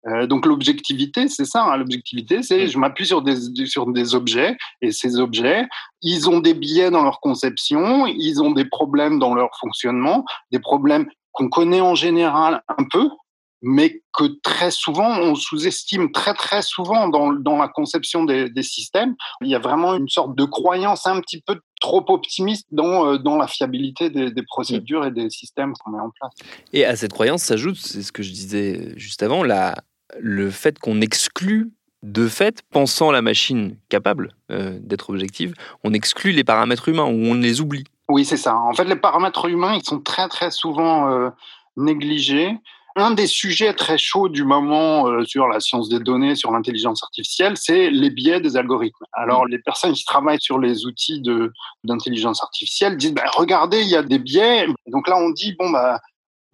Euh, 0.08 0.28
donc 0.28 0.46
l'objectivité, 0.46 1.28
c'est 1.28 1.46
ça. 1.46 1.64
Hein. 1.64 1.78
L'objectivité, 1.78 2.44
c'est 2.44 2.68
je 2.68 2.78
m'appuie 2.78 3.06
sur 3.06 3.22
des 3.22 3.36
sur 3.66 3.88
des 3.88 4.16
objets 4.16 4.58
et 4.82 4.92
ces 4.92 5.20
objets, 5.20 5.66
ils 6.02 6.30
ont 6.30 6.40
des 6.40 6.54
biais 6.54 6.92
dans 6.92 7.04
leur 7.04 7.20
conception, 7.22 8.06
ils 8.08 8.42
ont 8.42 8.52
des 8.52 8.66
problèmes 8.66 9.20
dans 9.20 9.34
leur 9.34 9.52
fonctionnement, 9.60 10.26
des 10.52 10.60
problèmes 10.60 11.08
qu'on 11.32 11.50
connaît 11.50 11.82
en 11.82 11.96
général 11.96 12.62
un 12.78 12.84
peu, 12.92 13.10
mais 13.62 14.02
que 14.12 14.26
très 14.44 14.72
souvent 14.72 15.20
on 15.20 15.36
sous-estime 15.36 16.12
très 16.12 16.34
très 16.34 16.62
souvent 16.62 17.08
dans, 17.08 17.32
dans 17.32 17.58
la 17.58 17.70
conception 17.70 18.26
des, 18.26 18.50
des, 18.50 18.62
systèmes. 18.62 19.16
Il 19.42 19.48
y 19.48 19.56
a 19.56 19.60
vraiment 19.60 19.96
une 19.96 20.10
sorte 20.10 20.36
de 20.38 20.44
croyance 20.44 21.08
un 21.08 21.22
petit 21.22 21.42
peu 21.42 21.60
trop 21.80 22.04
optimiste 22.10 22.68
dans, 22.72 23.08
euh, 23.08 23.18
dans 23.18 23.38
la 23.38 23.48
fiabilité 23.48 24.10
des, 24.10 24.32
des 24.32 24.44
procédures 24.44 25.06
et 25.06 25.12
des 25.12 25.30
systèmes 25.30 25.74
qu'on 25.80 25.92
met 25.92 26.00
en 26.00 26.12
place. 26.12 26.34
Et 26.74 26.84
à 26.84 26.98
cette 26.98 27.14
croyance 27.14 27.42
s'ajoute, 27.42 27.78
c'est 27.78 28.04
ce 28.04 28.12
que 28.12 28.22
je 28.22 28.32
disais 28.32 28.94
juste 28.98 29.24
avant, 29.24 29.44
la, 29.44 29.76
le 30.20 30.50
fait 30.50 30.80
qu'on 30.80 31.02
exclut 31.02 31.72
de 32.04 32.28
fait, 32.28 32.62
pensant 32.70 33.12
la 33.12 33.22
machine 33.22 33.78
capable 33.90 34.36
euh, 34.52 34.78
d'être 34.82 35.10
objective, 35.10 35.54
on 35.84 35.94
exclut 35.94 36.34
les 36.34 36.44
paramètres 36.44 36.90
humains 36.90 37.06
ou 37.06 37.32
on 37.32 37.34
les 37.34 37.62
oublie. 37.62 37.86
Oui, 38.10 38.26
c'est 38.26 38.38
ça. 38.38 38.56
En 38.58 38.74
fait, 38.74 38.84
les 38.84 38.98
paramètres 38.98 39.48
humains, 39.48 39.74
ils 39.76 39.86
sont 39.86 40.02
très 40.02 40.28
très 40.28 40.52
souvent 40.52 41.10
euh, 41.10 41.30
négligés. 41.78 42.58
Un 42.96 43.12
des 43.12 43.26
sujets 43.26 43.74
très 43.74 43.98
chauds 43.98 44.30
du 44.30 44.44
moment 44.44 45.08
euh, 45.08 45.24
sur 45.24 45.48
la 45.48 45.60
science 45.62 45.90
des 45.90 46.00
données, 46.00 46.36
sur 46.36 46.52
l'intelligence 46.52 47.02
artificielle, 47.02 47.56
c'est 47.56 47.90
les 47.90 48.10
biais 48.12 48.42
des 48.42 48.58
algorithmes. 48.58 49.06
Alors, 49.14 49.48
les 49.48 49.58
personnes 49.58 49.94
qui 49.94 50.04
travaillent 50.04 50.42
sur 50.42 50.60
les 50.60 50.86
outils 50.86 51.24
d'intelligence 51.84 52.44
artificielle 52.44 52.98
disent, 52.98 53.14
bah, 53.14 53.24
regardez, 53.34 53.82
il 53.82 53.88
y 53.88 53.96
a 53.96 54.04
des 54.04 54.20
biais. 54.20 54.68
Donc 54.88 55.08
là, 55.08 55.18
on 55.18 55.32
dit, 55.32 55.56
bon, 55.58 55.72
bah 55.72 56.00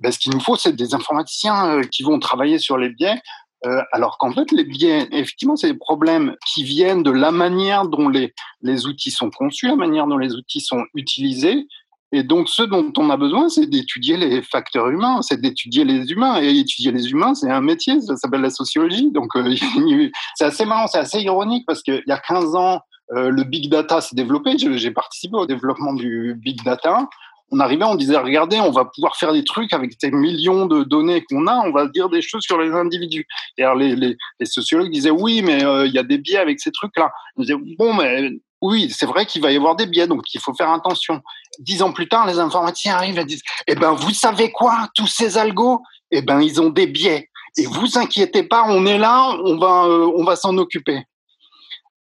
ce 0.09 0.17
qu'il 0.17 0.31
nous 0.31 0.39
faut, 0.39 0.55
c'est 0.55 0.73
des 0.73 0.93
informaticiens 0.93 1.81
qui 1.91 2.03
vont 2.03 2.19
travailler 2.19 2.57
sur 2.57 2.77
les 2.77 2.87
biais. 2.87 3.19
Euh, 3.65 3.81
alors 3.91 4.17
qu'en 4.17 4.31
fait, 4.31 4.51
les 4.51 4.63
biais, 4.63 5.07
effectivement, 5.11 5.55
c'est 5.55 5.71
des 5.71 5.77
problèmes 5.77 6.35
qui 6.47 6.63
viennent 6.63 7.03
de 7.03 7.11
la 7.11 7.31
manière 7.31 7.87
dont 7.87 8.07
les, 8.07 8.33
les 8.61 8.85
outils 8.85 9.11
sont 9.11 9.29
conçus, 9.29 9.67
la 9.67 9.75
manière 9.75 10.07
dont 10.07 10.17
les 10.17 10.33
outils 10.35 10.61
sont 10.61 10.85
utilisés, 10.95 11.65
et 12.11 12.23
donc, 12.23 12.49
ce 12.49 12.63
dont 12.63 12.91
on 12.97 13.09
a 13.11 13.17
besoin, 13.17 13.49
c'est 13.49 13.67
d'étudier 13.67 14.17
les 14.17 14.41
facteurs 14.41 14.89
humains, 14.89 15.21
c'est 15.21 15.39
d'étudier 15.39 15.83
les 15.83 16.09
humains. 16.11 16.41
Et 16.41 16.57
étudier 16.57 16.91
les 16.91 17.11
humains, 17.11 17.35
c'est 17.35 17.51
un 17.51 17.61
métier, 17.61 18.01
ça 18.01 18.15
s'appelle 18.15 18.41
la 18.41 18.49
sociologie. 18.49 19.11
Donc, 19.11 19.35
euh, 19.35 19.53
c'est 20.35 20.45
assez 20.45 20.65
marrant, 20.65 20.87
c'est 20.87 20.97
assez 20.97 21.19
ironique 21.19 21.65
parce 21.67 21.83
qu'il 21.83 22.01
y 22.07 22.11
a 22.11 22.17
15 22.17 22.55
ans, 22.55 22.81
euh, 23.15 23.29
le 23.29 23.43
big 23.43 23.69
data 23.69 24.01
s'est 24.01 24.15
développé. 24.15 24.57
J'ai 24.57 24.91
participé 24.91 25.35
au 25.35 25.45
développement 25.45 25.93
du 25.93 26.35
big 26.35 26.63
data. 26.63 27.07
On 27.51 27.59
arrivait, 27.59 27.83
on 27.83 27.95
disait, 27.95 28.17
regardez, 28.17 28.59
on 28.59 28.71
va 28.71 28.85
pouvoir 28.85 29.15
faire 29.15 29.33
des 29.33 29.43
trucs 29.43 29.73
avec 29.73 29.93
ces 29.99 30.11
millions 30.11 30.65
de 30.65 30.83
données 30.83 31.23
qu'on 31.23 31.47
a, 31.47 31.55
on 31.65 31.71
va 31.71 31.87
dire 31.87 32.09
des 32.09 32.21
choses 32.21 32.43
sur 32.43 32.59
les 32.59 32.71
individus. 32.71 33.27
Et 33.57 33.63
alors, 33.63 33.75
les, 33.75 34.17
sociologues 34.43 34.91
disaient, 34.91 35.09
oui, 35.09 35.41
mais 35.41 35.63
euh, 35.63 35.87
il 35.87 35.93
y 35.93 35.97
a 35.97 36.03
des 36.03 36.17
biais 36.17 36.37
avec 36.37 36.59
ces 36.59 36.71
trucs-là. 36.71 37.11
Ils 37.37 37.41
disaient, 37.41 37.59
bon, 37.77 37.93
mais 37.93 38.29
oui, 38.61 38.89
c'est 38.89 39.05
vrai 39.05 39.25
qu'il 39.25 39.41
va 39.41 39.51
y 39.51 39.55
avoir 39.55 39.75
des 39.75 39.85
biais, 39.85 40.07
donc 40.07 40.23
il 40.33 40.41
faut 40.41 40.53
faire 40.53 40.69
attention. 40.71 41.21
Dix 41.59 41.81
ans 41.81 41.93
plus 41.93 42.09
tard, 42.09 42.27
les 42.27 42.39
informaticiens 42.39 42.95
arrivent 42.95 43.17
et 43.17 43.25
disent 43.25 43.43
Eh 43.67 43.75
ben, 43.75 43.93
vous 43.93 44.11
savez 44.11 44.51
quoi 44.51 44.89
Tous 44.95 45.07
ces 45.07 45.37
algos, 45.37 45.81
eh 46.11 46.21
ben, 46.21 46.41
ils 46.41 46.61
ont 46.61 46.69
des 46.69 46.87
biais. 46.87 47.29
Et 47.57 47.65
vous 47.65 47.97
inquiétez 47.97 48.43
pas, 48.43 48.65
on 48.67 48.85
est 48.85 48.97
là, 48.97 49.37
on 49.43 49.57
va, 49.57 49.85
euh, 49.85 50.23
va 50.23 50.35
s'en 50.35 50.57
occuper. 50.57 51.03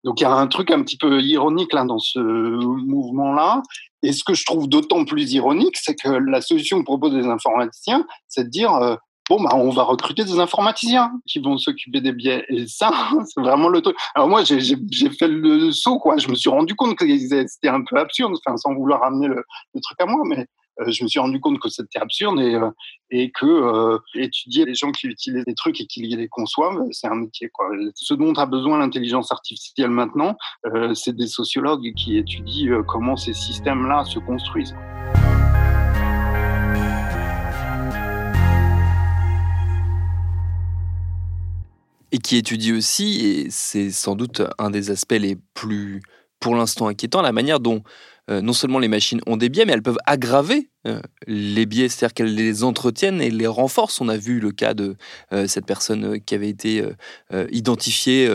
Donc 0.03 0.19
il 0.19 0.23
y 0.23 0.25
a 0.25 0.31
un 0.31 0.47
truc 0.47 0.71
un 0.71 0.81
petit 0.83 0.97
peu 0.97 1.21
ironique 1.21 1.73
là 1.73 1.83
dans 1.83 1.99
ce 1.99 2.19
mouvement-là. 2.19 3.61
Et 4.03 4.13
ce 4.13 4.23
que 4.23 4.33
je 4.33 4.45
trouve 4.45 4.67
d'autant 4.67 5.05
plus 5.05 5.33
ironique, 5.33 5.77
c'est 5.77 5.95
que 5.95 6.09
la 6.09 6.41
solution 6.41 6.79
que 6.79 6.85
proposent 6.85 7.15
les 7.15 7.27
informaticiens, 7.27 8.05
c'est 8.27 8.45
de 8.45 8.49
dire 8.49 8.73
euh, 8.75 8.95
bon 9.29 9.41
bah 9.41 9.51
on 9.53 9.69
va 9.69 9.83
recruter 9.83 10.23
des 10.23 10.39
informaticiens 10.39 11.11
qui 11.25 11.39
vont 11.39 11.57
s'occuper 11.57 12.01
des 12.01 12.11
biais. 12.11 12.45
Et 12.49 12.67
ça, 12.67 12.91
c'est 13.25 13.41
vraiment 13.41 13.69
le 13.69 13.81
truc. 13.81 13.97
Alors 14.15 14.27
moi 14.27 14.43
j'ai 14.43 15.09
fait 15.09 15.27
le 15.27 15.71
saut 15.71 15.99
quoi. 15.99 16.17
Je 16.17 16.29
me 16.29 16.35
suis 16.35 16.49
rendu 16.49 16.75
compte 16.75 16.95
que 16.95 17.05
c'était 17.47 17.69
un 17.69 17.83
peu 17.83 17.97
absurde, 17.97 18.33
enfin 18.45 18.57
sans 18.57 18.73
vouloir 18.73 19.01
ramener 19.01 19.27
le, 19.27 19.43
le 19.73 19.81
truc 19.81 19.99
à 19.99 20.05
moi, 20.05 20.21
mais 20.25 20.45
je 20.85 21.03
me 21.03 21.07
suis 21.07 21.19
rendu 21.19 21.39
compte 21.39 21.59
que 21.59 21.69
c'était 21.69 21.99
absurde 21.99 22.39
et, 22.39 22.55
euh, 22.55 23.27
que 23.33 23.45
euh, 23.45 23.97
étudier 24.15 24.65
les 24.65 24.75
gens 24.75 24.91
qui 24.91 25.07
utilisent 25.07 25.45
des 25.45 25.55
trucs 25.55 25.81
et 25.81 25.85
qui 25.85 26.01
les 26.03 26.27
conçoivent, 26.27 26.79
c'est 26.91 27.07
un 27.07 27.15
métier. 27.15 27.49
Ce 27.95 28.13
dont 28.13 28.33
a 28.33 28.45
besoin 28.45 28.77
l'intelligence 28.77 29.31
artificielle 29.31 29.89
maintenant, 29.89 30.37
c'est 30.93 31.15
des 31.15 31.27
sociologues 31.27 31.93
qui 31.95 32.17
étudient 32.17 32.83
comment 32.83 33.15
ces 33.15 33.33
systèmes-là 33.33 34.05
se 34.05 34.19
construisent. 34.19 34.75
Et 42.11 42.19
qui 42.19 42.37
étudie 42.37 42.73
aussi, 42.73 43.25
et 43.25 43.49
c'est 43.49 43.91
sans 43.91 44.15
doute 44.15 44.41
un 44.57 44.69
des 44.69 44.91
aspects 44.91 45.11
les 45.19 45.37
plus, 45.53 46.01
pour 46.39 46.55
l'instant, 46.55 46.87
inquiétants, 46.87 47.21
la 47.21 47.33
manière 47.33 47.59
dont 47.59 47.83
non 48.29 48.53
seulement 48.53 48.79
les 48.79 48.87
machines 48.87 49.21
ont 49.25 49.37
des 49.37 49.49
biais, 49.49 49.65
mais 49.65 49.73
elles 49.73 49.83
peuvent 49.83 49.99
aggraver 50.05 50.69
euh, 50.87 51.01
les 51.25 51.65
biais, 51.65 51.89
c'est-à-dire 51.89 52.13
qu'elles 52.13 52.35
les 52.35 52.63
entretiennent 52.63 53.21
et 53.21 53.29
les 53.29 53.47
renforcent. 53.47 53.99
On 53.99 54.07
a 54.07 54.17
vu 54.17 54.39
le 54.39 54.51
cas 54.51 54.73
de 54.73 54.95
euh, 55.33 55.47
cette 55.47 55.65
personne 55.65 56.05
euh, 56.05 56.17
qui 56.17 56.35
avait 56.35 56.49
été 56.49 56.83
identifiée 57.51 58.29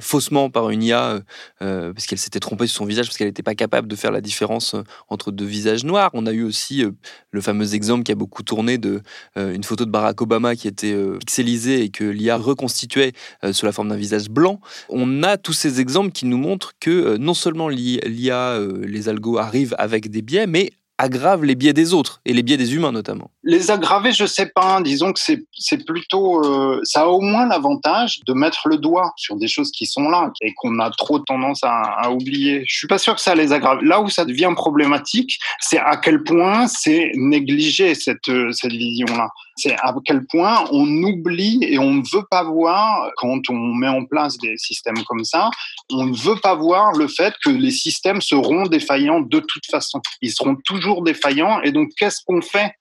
faussement 0.00 0.50
par 0.50 0.70
une 0.70 0.82
IA 0.82 1.20
parce 1.58 2.06
qu'elle 2.06 2.18
s'était 2.18 2.40
trompée 2.40 2.66
sur 2.66 2.78
son 2.78 2.84
visage, 2.84 3.06
parce 3.06 3.16
qu'elle 3.16 3.28
n'était 3.28 3.42
pas 3.42 3.54
capable 3.54 3.88
de 3.88 3.96
faire 3.96 4.10
la 4.10 4.20
différence 4.20 4.74
entre 5.08 5.30
deux 5.30 5.44
visages 5.44 5.84
noirs. 5.84 6.10
On 6.14 6.26
a 6.26 6.32
eu 6.32 6.42
aussi 6.42 6.84
le 7.30 7.40
fameux 7.40 7.74
exemple 7.74 8.02
qui 8.02 8.12
a 8.12 8.14
beaucoup 8.14 8.42
tourné 8.42 8.78
de 8.78 9.02
une 9.36 9.64
photo 9.64 9.84
de 9.84 9.90
Barack 9.90 10.20
Obama 10.20 10.56
qui 10.56 10.68
était 10.68 10.96
pixelisée 11.20 11.82
et 11.82 11.88
que 11.90 12.04
l'IA 12.04 12.36
reconstituait 12.36 13.12
sous 13.52 13.66
la 13.66 13.72
forme 13.72 13.88
d'un 13.88 13.96
visage 13.96 14.28
blanc. 14.28 14.60
On 14.88 15.22
a 15.22 15.36
tous 15.36 15.52
ces 15.52 15.80
exemples 15.80 16.12
qui 16.12 16.26
nous 16.26 16.38
montrent 16.38 16.72
que 16.80 17.16
non 17.16 17.34
seulement 17.34 17.68
l'IA, 17.68 18.58
les 18.82 19.08
algos 19.08 19.38
arrivent 19.38 19.74
avec 19.78 20.10
des 20.10 20.22
biais, 20.22 20.46
mais 20.46 20.72
aggrave 20.98 21.44
les 21.44 21.54
biais 21.54 21.72
des 21.72 21.94
autres 21.94 22.20
et 22.24 22.32
les 22.32 22.42
biais 22.42 22.56
des 22.56 22.74
humains 22.74 22.92
notamment 22.92 23.30
Les 23.44 23.72
aggraver, 23.72 24.12
je 24.12 24.24
sais 24.24 24.46
pas. 24.46 24.80
Disons 24.82 25.12
que 25.12 25.18
c'est 25.18 25.84
plutôt, 25.84 26.44
euh, 26.44 26.80
ça 26.84 27.02
a 27.02 27.06
au 27.06 27.20
moins 27.20 27.46
l'avantage 27.46 28.20
de 28.24 28.32
mettre 28.34 28.68
le 28.68 28.76
doigt 28.76 29.12
sur 29.16 29.36
des 29.36 29.48
choses 29.48 29.72
qui 29.72 29.84
sont 29.84 30.08
là 30.08 30.30
et 30.42 30.54
qu'on 30.54 30.78
a 30.78 30.90
trop 30.90 31.18
tendance 31.18 31.60
à, 31.64 32.10
oublier. 32.12 32.62
Je 32.68 32.76
suis 32.76 32.86
pas 32.86 32.98
sûr 32.98 33.16
que 33.16 33.20
ça 33.20 33.34
les 33.34 33.52
aggrave. 33.52 33.82
Là 33.82 34.00
où 34.00 34.08
ça 34.08 34.24
devient 34.24 34.52
problématique, 34.54 35.38
c'est 35.58 35.78
à 35.78 35.96
quel 35.96 36.22
point 36.22 36.68
c'est 36.68 37.10
négliger 37.14 37.96
cette 37.96 38.30
cette 38.52 38.72
vision-là. 38.72 39.28
C'est 39.56 39.74
à 39.74 39.92
quel 40.04 40.24
point 40.26 40.64
on 40.70 40.86
oublie 41.02 41.58
et 41.62 41.78
on 41.78 41.94
ne 41.94 42.02
veut 42.02 42.24
pas 42.30 42.44
voir 42.44 43.10
quand 43.16 43.50
on 43.50 43.74
met 43.74 43.88
en 43.88 44.04
place 44.04 44.38
des 44.38 44.56
systèmes 44.56 45.02
comme 45.04 45.24
ça. 45.24 45.50
On 45.90 46.06
ne 46.06 46.16
veut 46.16 46.36
pas 46.36 46.54
voir 46.54 46.92
le 46.92 47.08
fait 47.08 47.34
que 47.44 47.50
les 47.50 47.70
systèmes 47.70 48.20
seront 48.20 48.64
défaillants 48.64 49.20
de 49.20 49.40
toute 49.40 49.66
façon. 49.70 50.00
Ils 50.20 50.32
seront 50.32 50.56
toujours 50.64 51.02
défaillant. 51.02 51.60
Et 51.62 51.72
donc, 51.72 51.90
qu'est-ce 51.98 52.20
qu'on 52.24 52.40
fait? 52.40 52.72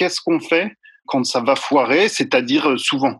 Qu'est-ce 0.00 0.22
qu'on 0.22 0.40
fait 0.40 0.78
quand 1.04 1.24
ça 1.24 1.40
va 1.40 1.56
foirer, 1.56 2.08
c'est-à-dire 2.08 2.70
euh, 2.70 2.78
souvent 2.78 3.18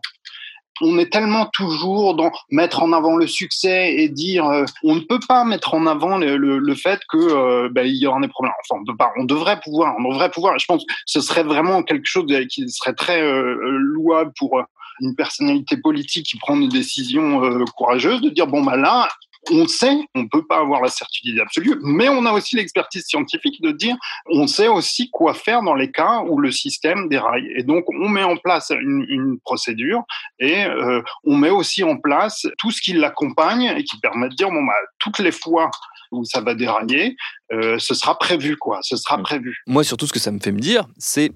on 0.83 0.97
est 0.97 1.11
tellement 1.11 1.45
toujours 1.53 2.15
dans 2.15 2.31
mettre 2.49 2.81
en 2.81 2.91
avant 2.91 3.15
le 3.15 3.27
succès 3.27 3.93
et 3.97 4.09
dire 4.09 4.47
euh, 4.47 4.65
on 4.83 4.95
ne 4.95 5.01
peut 5.01 5.19
pas 5.27 5.43
mettre 5.43 5.75
en 5.75 5.85
avant 5.85 6.17
le, 6.17 6.73
fait 6.73 6.99
que 7.07 7.17
euh, 7.17 7.69
ben, 7.71 7.85
il 7.85 7.97
y 7.97 8.07
aura 8.07 8.19
des 8.19 8.27
problèmes. 8.27 8.55
Enfin, 8.67 8.81
on, 8.87 8.95
pas, 8.95 9.11
on 9.15 9.25
devrait 9.25 9.59
pouvoir, 9.59 9.93
on 9.99 10.09
devrait 10.09 10.31
pouvoir. 10.31 10.57
Je 10.57 10.65
pense 10.65 10.83
que 10.83 10.91
ce 11.05 11.21
serait 11.21 11.43
vraiment 11.43 11.83
quelque 11.83 12.07
chose 12.07 12.25
qui 12.49 12.67
serait 12.67 12.95
très 12.95 13.21
louable 13.21 14.31
pour 14.39 14.59
une 15.01 15.15
personnalité 15.15 15.77
politique 15.77 16.25
qui 16.25 16.39
prend 16.39 16.57
des 16.57 16.67
décisions 16.67 17.63
courageuses 17.77 18.21
de 18.21 18.29
dire 18.29 18.47
bon 18.47 18.63
bah 18.63 18.75
là 18.75 19.07
on 19.49 19.67
sait, 19.67 19.97
on 20.13 20.23
ne 20.23 20.27
peut 20.27 20.45
pas 20.45 20.59
avoir 20.59 20.81
la 20.81 20.89
certitude 20.89 21.39
absolue, 21.39 21.79
mais 21.81 22.09
on 22.09 22.25
a 22.25 22.31
aussi 22.31 22.55
l'expertise 22.55 23.05
scientifique 23.05 23.61
de 23.61 23.71
dire, 23.71 23.95
on 24.27 24.45
sait 24.47 24.67
aussi 24.67 25.09
quoi 25.09 25.33
faire 25.33 25.63
dans 25.63 25.73
les 25.73 25.91
cas 25.91 26.21
où 26.21 26.39
le 26.39 26.51
système 26.51 27.09
déraille. 27.09 27.51
Et 27.55 27.63
donc, 27.63 27.85
on 27.89 28.09
met 28.09 28.23
en 28.23 28.37
place 28.37 28.71
une, 28.71 29.39
procédure 29.43 30.03
et 30.39 30.65
euh, 30.65 31.01
on 31.23 31.35
met 31.35 31.49
aussi 31.49 31.83
en 31.83 31.97
place 31.97 32.45
tout 32.57 32.71
ce 32.71 32.81
qui 32.81 32.93
l'accompagne 32.93 33.73
et 33.75 33.83
qui 33.83 33.97
permet 33.99 34.29
de 34.29 34.35
dire, 34.35 34.49
bon, 34.49 34.63
bah, 34.63 34.73
toutes 34.99 35.19
les 35.19 35.31
fois 35.31 35.71
où 36.11 36.23
ça 36.25 36.41
va 36.41 36.53
dérailler, 36.53 37.15
euh, 37.53 37.79
ce 37.79 37.93
sera 37.93 38.17
prévu, 38.17 38.57
quoi. 38.57 38.79
Ce 38.81 38.95
sera 38.97 39.17
mmh. 39.17 39.23
prévu. 39.23 39.57
Moi, 39.67 39.83
surtout, 39.83 40.07
ce 40.07 40.13
que 40.13 40.19
ça 40.19 40.31
me 40.31 40.39
fait 40.39 40.51
me 40.51 40.59
dire, 40.59 40.85
c'est, 40.97 41.31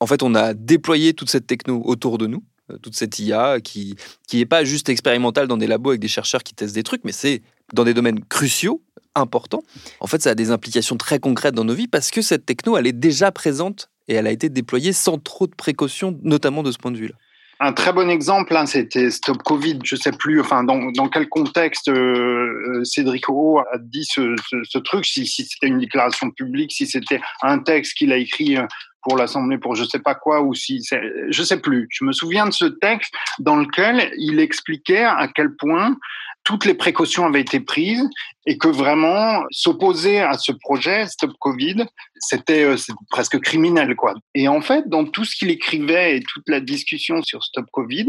en 0.00 0.06
fait, 0.06 0.22
on 0.22 0.34
a 0.34 0.54
déployé 0.54 1.14
toute 1.14 1.30
cette 1.30 1.46
techno 1.46 1.80
autour 1.84 2.18
de 2.18 2.26
nous 2.26 2.42
toute 2.80 2.94
cette 2.94 3.18
IA 3.18 3.60
qui 3.60 3.96
qui 4.28 4.38
n'est 4.38 4.46
pas 4.46 4.64
juste 4.64 4.88
expérimentale 4.88 5.48
dans 5.48 5.56
des 5.56 5.66
labos 5.66 5.90
avec 5.90 6.00
des 6.00 6.08
chercheurs 6.08 6.42
qui 6.42 6.54
testent 6.54 6.74
des 6.74 6.82
trucs, 6.82 7.04
mais 7.04 7.12
c'est 7.12 7.42
dans 7.72 7.84
des 7.84 7.94
domaines 7.94 8.22
cruciaux, 8.24 8.82
importants. 9.14 9.62
En 10.00 10.06
fait, 10.06 10.22
ça 10.22 10.30
a 10.30 10.34
des 10.34 10.50
implications 10.50 10.96
très 10.96 11.18
concrètes 11.18 11.54
dans 11.54 11.64
nos 11.64 11.74
vies 11.74 11.88
parce 11.88 12.10
que 12.10 12.22
cette 12.22 12.46
techno, 12.46 12.76
elle 12.76 12.86
est 12.86 12.92
déjà 12.92 13.30
présente 13.32 13.90
et 14.08 14.14
elle 14.14 14.26
a 14.26 14.30
été 14.30 14.48
déployée 14.48 14.92
sans 14.92 15.18
trop 15.18 15.46
de 15.46 15.54
précautions, 15.54 16.18
notamment 16.22 16.62
de 16.62 16.72
ce 16.72 16.78
point 16.78 16.90
de 16.90 16.96
vue-là. 16.96 17.14
Un 17.60 17.72
très 17.72 17.92
bon 17.92 18.10
exemple, 18.10 18.56
hein, 18.56 18.66
c'était 18.66 19.08
Stop 19.10 19.40
Covid. 19.44 19.78
Je 19.84 19.94
sais 19.94 20.10
plus, 20.10 20.40
enfin, 20.40 20.64
dans, 20.64 20.90
dans 20.90 21.08
quel 21.08 21.28
contexte 21.28 21.88
euh, 21.88 21.94
euh, 21.94 22.84
Cédric 22.84 23.28
O 23.28 23.60
a 23.60 23.78
dit 23.78 24.04
ce, 24.04 24.78
truc, 24.78 25.06
si 25.06 25.26
c'était 25.26 25.68
une 25.68 25.78
déclaration 25.78 26.30
publique, 26.32 26.72
si 26.72 26.88
c'était 26.88 27.20
un 27.42 27.60
texte 27.60 27.96
qu'il 27.96 28.10
a 28.12 28.16
écrit 28.16 28.56
pour 29.02 29.16
l'Assemblée 29.16 29.58
pour 29.58 29.74
je 29.74 29.84
sais 29.84 29.98
pas 29.98 30.14
quoi 30.14 30.42
ou 30.42 30.54
si 30.54 30.82
je 31.28 31.42
sais 31.42 31.60
plus. 31.60 31.88
Je 31.90 32.04
me 32.04 32.12
souviens 32.12 32.46
de 32.46 32.52
ce 32.52 32.64
texte 32.66 33.12
dans 33.38 33.56
lequel 33.56 34.12
il 34.16 34.40
expliquait 34.40 35.04
à 35.04 35.28
quel 35.34 35.54
point 35.56 35.96
toutes 36.44 36.64
les 36.64 36.74
précautions 36.74 37.26
avaient 37.26 37.40
été 37.40 37.60
prises 37.60 38.08
et 38.46 38.58
que 38.58 38.68
vraiment 38.68 39.44
s'opposer 39.50 40.20
à 40.20 40.36
ce 40.36 40.52
projet 40.52 41.06
Stop 41.06 41.32
Covid, 41.38 41.84
c'était 42.18 42.64
euh, 42.64 42.76
presque 43.10 43.38
criminel 43.40 43.94
quoi. 43.94 44.14
Et 44.34 44.48
en 44.48 44.60
fait, 44.60 44.88
dans 44.88 45.04
tout 45.04 45.24
ce 45.24 45.36
qu'il 45.36 45.50
écrivait 45.50 46.16
et 46.16 46.22
toute 46.22 46.48
la 46.48 46.60
discussion 46.60 47.22
sur 47.22 47.44
Stop 47.44 47.66
Covid, 47.70 48.08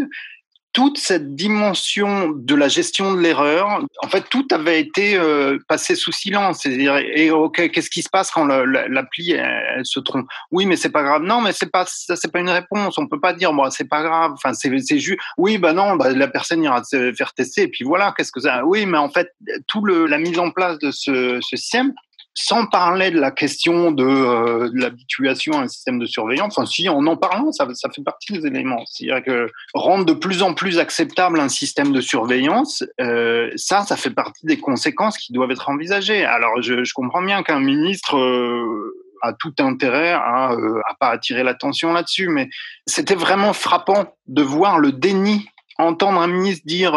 toute 0.73 0.97
cette 0.97 1.35
dimension 1.35 2.31
de 2.31 2.55
la 2.55 2.67
gestion 2.67 3.13
de 3.13 3.19
l'erreur, 3.19 3.85
en 4.01 4.07
fait, 4.07 4.25
tout 4.29 4.47
avait 4.51 4.79
été 4.79 5.15
euh, 5.15 5.59
passé 5.67 5.95
sous 5.95 6.11
silence. 6.11 6.61
C'est-à-dire, 6.61 6.97
et 6.97 7.29
ok, 7.29 7.69
qu'est-ce 7.69 7.91
qui 7.91 8.01
se 8.01 8.09
passe 8.09 8.31
quand 8.31 8.45
l'appli 8.45 9.31
elle, 9.31 9.85
se 9.85 9.99
trompe? 9.99 10.27
Oui, 10.51 10.65
mais 10.65 10.75
c'est 10.75 10.89
pas 10.89 11.03
grave. 11.03 11.21
Non, 11.21 11.41
mais 11.41 11.53
c'est 11.53 11.71
pas 11.71 11.85
ça, 11.87 12.15
c'est 12.15 12.31
pas 12.31 12.39
une 12.39 12.49
réponse. 12.49 12.97
On 12.97 13.07
peut 13.07 13.19
pas 13.19 13.33
dire, 13.33 13.53
bon, 13.53 13.69
c'est 13.69 13.87
pas 13.87 14.01
grave. 14.01 14.31
Enfin, 14.33 14.53
c'est 14.53 14.99
juste. 14.99 15.19
Oui, 15.37 15.59
bah 15.59 15.73
non, 15.73 15.95
bah, 15.95 16.09
la 16.09 16.27
personne 16.27 16.63
ira 16.63 16.83
se 16.83 17.13
faire 17.13 17.33
tester. 17.33 17.63
Et 17.63 17.67
puis 17.67 17.85
voilà, 17.85 18.13
qu'est-ce 18.17 18.31
que 18.31 18.41
ça? 18.41 18.65
Oui, 18.65 18.87
mais 18.87 18.97
en 18.97 19.09
fait, 19.09 19.29
tout 19.67 19.85
le 19.85 20.07
la 20.07 20.17
mise 20.17 20.39
en 20.39 20.49
place 20.49 20.79
de 20.79 20.89
ce, 20.89 21.39
ce 21.41 21.55
système, 21.55 21.93
sans 22.35 22.65
parler 22.65 23.11
de 23.11 23.19
la 23.19 23.31
question 23.31 23.91
de, 23.91 24.03
euh, 24.03 24.69
l'habituation 24.73 25.53
à 25.53 25.63
un 25.63 25.67
système 25.67 25.99
de 25.99 26.05
surveillance, 26.05 26.57
enfin 26.57 26.65
si, 26.65 26.89
en 26.89 27.05
en 27.05 27.15
parlant, 27.15 27.51
ça, 27.51 27.67
fait 27.67 28.03
partie 28.03 28.33
des 28.33 28.47
éléments. 28.47 28.83
C'est-à-dire 28.87 29.23
que 29.23 29.51
rendre 29.73 30.05
de 30.05 30.13
plus 30.13 30.41
en 30.41 30.53
plus 30.53 30.79
acceptable 30.79 31.39
un 31.39 31.49
système 31.49 31.91
de 31.91 32.01
surveillance, 32.01 32.83
euh, 32.99 33.51
ça, 33.55 33.81
ça 33.81 33.95
fait 33.95 34.09
partie 34.09 34.45
des 34.45 34.59
conséquences 34.59 35.17
qui 35.17 35.31
doivent 35.31 35.51
être 35.51 35.69
envisagées. 35.69 36.25
Alors, 36.25 36.61
je, 36.61 36.93
comprends 36.93 37.21
bien 37.21 37.43
qu'un 37.43 37.59
ministre 37.59 38.17
euh, 38.17 38.95
a 39.21 39.33
tout 39.33 39.53
intérêt 39.59 40.11
à, 40.11 40.55
pas 40.99 41.09
attirer 41.09 41.43
l'attention 41.43 41.93
là-dessus, 41.93 42.29
mais 42.29 42.49
c'était 42.87 43.15
vraiment 43.15 43.53
frappant 43.53 44.15
de 44.27 44.41
voir 44.41 44.79
le 44.79 44.91
déni 44.91 45.47
entendre 45.79 46.21
un 46.21 46.27
ministre 46.27 46.67
dire 46.67 46.93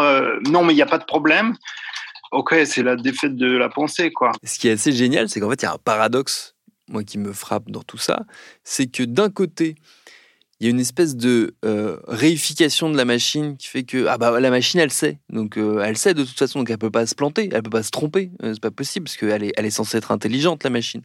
non 0.51 0.63
mais 0.63 0.73
il 0.73 0.75
n'y 0.75 0.83
a 0.83 0.87
pas 0.87 0.99
de 0.99 1.05
problème 1.05 1.55
ok, 2.31 2.55
c'est 2.65 2.83
la 2.83 2.95
défaite 2.95 3.35
de 3.35 3.57
la 3.57 3.69
pensée, 3.69 4.11
quoi. 4.11 4.31
Ce 4.43 4.59
qui 4.59 4.67
est 4.67 4.71
assez 4.71 4.91
génial, 4.91 5.29
c'est 5.29 5.39
qu'en 5.39 5.49
fait, 5.49 5.61
il 5.61 5.65
y 5.65 5.67
a 5.67 5.73
un 5.73 5.77
paradoxe, 5.77 6.55
moi, 6.89 7.03
qui 7.03 7.17
me 7.17 7.33
frappe 7.33 7.69
dans 7.69 7.83
tout 7.83 7.97
ça, 7.97 8.25
c'est 8.63 8.87
que 8.87 9.03
d'un 9.03 9.29
côté, 9.29 9.75
il 10.59 10.65
y 10.65 10.67
a 10.67 10.71
une 10.71 10.79
espèce 10.79 11.15
de 11.15 11.55
euh, 11.65 11.97
réification 12.07 12.89
de 12.89 12.97
la 12.97 13.05
machine 13.05 13.57
qui 13.57 13.67
fait 13.67 13.83
que 13.83 14.07
ah 14.07 14.17
bah 14.17 14.39
la 14.39 14.49
machine 14.49 14.79
elle 14.79 14.91
sait. 14.91 15.19
Donc 15.29 15.57
euh, 15.57 15.83
elle 15.83 15.97
sait 15.97 16.15
de 16.15 16.23
toute 16.23 16.37
façon 16.37 16.59
donc 16.59 16.71
elle 16.71 16.79
peut 16.79 16.89
pas 16.89 17.05
se 17.05 17.13
planter 17.13 17.49
elle 17.51 17.61
peut 17.61 17.69
pas 17.69 17.83
se 17.83 17.91
tromper. 17.91 18.31
Euh, 18.41 18.53
c'est 18.53 18.61
pas 18.61 18.71
possible 18.71 19.05
parce 19.05 19.17
qu'elle 19.17 19.43
est 19.43 19.53
elle 19.55 19.65
est 19.65 19.71
censée 19.71 19.97
être 19.97 20.11
intelligente 20.11 20.63
la 20.63 20.71
machine. 20.71 21.01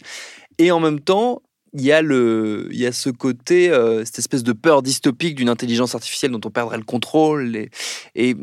Et 0.59 0.71
en 0.71 0.81
même 0.81 1.01
temps 1.01 1.43
il 1.75 1.83
y 1.83 1.93
a 1.93 2.01
le 2.01 2.69
il 2.71 2.79
y 2.79 2.87
a 2.87 2.93
ce 2.93 3.11
côté 3.11 3.71
cette 4.05 4.19
espèce 4.19 4.43
de 4.43 4.53
peur 4.53 4.83
dystopique 4.83 5.35
d'une 5.35 5.51
intelligence 5.51 5.95
artificielle 5.95 6.31
dont 6.31 6.41
on 6.45 6.51
perdrait 6.51 6.79
le 6.79 6.85
contrôle 6.85 7.69
et 8.15 8.37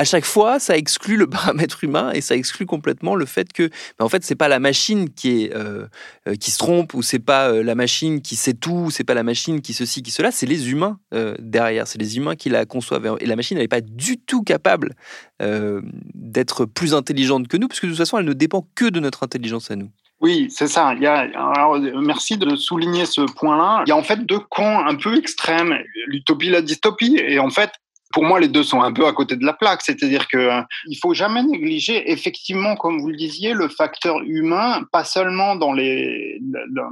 à 0.00 0.04
chaque 0.04 0.24
fois, 0.24 0.58
ça 0.58 0.78
exclut 0.78 1.16
le 1.16 1.26
paramètre 1.28 1.84
humain 1.84 2.10
et 2.14 2.22
ça 2.22 2.34
exclut 2.34 2.64
complètement 2.64 3.14
le 3.14 3.26
fait 3.26 3.52
que, 3.52 3.64
ben, 3.98 4.06
en 4.06 4.08
fait, 4.08 4.24
c'est 4.24 4.34
pas 4.34 4.48
la 4.48 4.58
machine 4.58 5.10
qui 5.10 5.42
est 5.42 5.54
euh, 5.54 5.86
euh, 6.26 6.36
qui 6.36 6.50
se 6.50 6.56
trompe 6.56 6.94
ou 6.94 7.02
c'est 7.02 7.18
pas 7.18 7.50
euh, 7.50 7.62
la 7.62 7.74
machine 7.74 8.22
qui 8.22 8.34
sait 8.34 8.54
tout, 8.54 8.90
c'est 8.90 9.04
pas 9.04 9.12
la 9.12 9.22
machine 9.22 9.60
qui 9.60 9.74
ceci, 9.74 10.02
qui 10.02 10.10
cela, 10.10 10.30
c'est 10.30 10.46
les 10.46 10.70
humains 10.70 10.98
derrière, 11.38 11.86
c'est 11.86 11.98
les 11.98 12.16
humains 12.16 12.34
qui 12.34 12.48
la 12.48 12.64
conçoivent. 12.64 13.18
Et 13.20 13.26
la 13.26 13.36
machine, 13.36 13.58
n'est 13.58 13.68
pas 13.68 13.80
du 13.82 14.16
tout 14.16 14.42
capable 14.42 14.94
d'être 16.14 16.64
plus 16.64 16.94
intelligente 16.94 17.48
que 17.48 17.56
nous, 17.56 17.68
puisque 17.68 17.84
de 17.84 17.90
toute 17.90 17.98
façon, 17.98 18.18
elle 18.18 18.26
ne 18.26 18.32
dépend 18.32 18.66
que 18.74 18.86
de 18.86 19.00
notre 19.00 19.22
intelligence 19.22 19.70
à 19.70 19.76
nous. 19.76 19.90
Oui, 20.20 20.48
c'est 20.50 20.68
ça. 20.68 20.94
Il 20.94 21.02
y 21.02 21.06
a, 21.06 21.28
alors, 21.34 21.78
merci 21.78 22.38
de 22.38 22.54
souligner 22.56 23.06
ce 23.06 23.22
point-là. 23.22 23.82
Il 23.86 23.90
y 23.90 23.92
a 23.92 23.96
en 23.96 24.02
fait 24.02 24.24
deux 24.24 24.38
camps 24.38 24.86
un 24.86 24.94
peu 24.94 25.16
extrêmes, 25.18 25.74
l'utopie 26.06 26.48
et 26.48 26.50
la 26.50 26.62
dystopie. 26.62 27.18
Et 27.18 27.38
en 27.38 27.50
fait, 27.50 27.70
pour 28.12 28.24
moi, 28.24 28.40
les 28.40 28.48
deux 28.48 28.64
sont 28.64 28.82
un 28.82 28.92
peu 28.92 29.06
à 29.06 29.12
côté 29.12 29.36
de 29.36 29.44
la 29.44 29.52
plaque. 29.52 29.82
C'est-à-dire 29.82 30.26
que 30.28 30.36
euh, 30.36 30.62
il 30.86 30.96
faut 30.96 31.14
jamais 31.14 31.42
négliger, 31.42 32.10
effectivement, 32.10 32.76
comme 32.76 33.00
vous 33.00 33.08
le 33.08 33.16
disiez, 33.16 33.52
le 33.52 33.68
facteur 33.68 34.20
humain, 34.24 34.82
pas 34.92 35.04
seulement 35.04 35.56
dans 35.56 35.72
les 35.72 36.40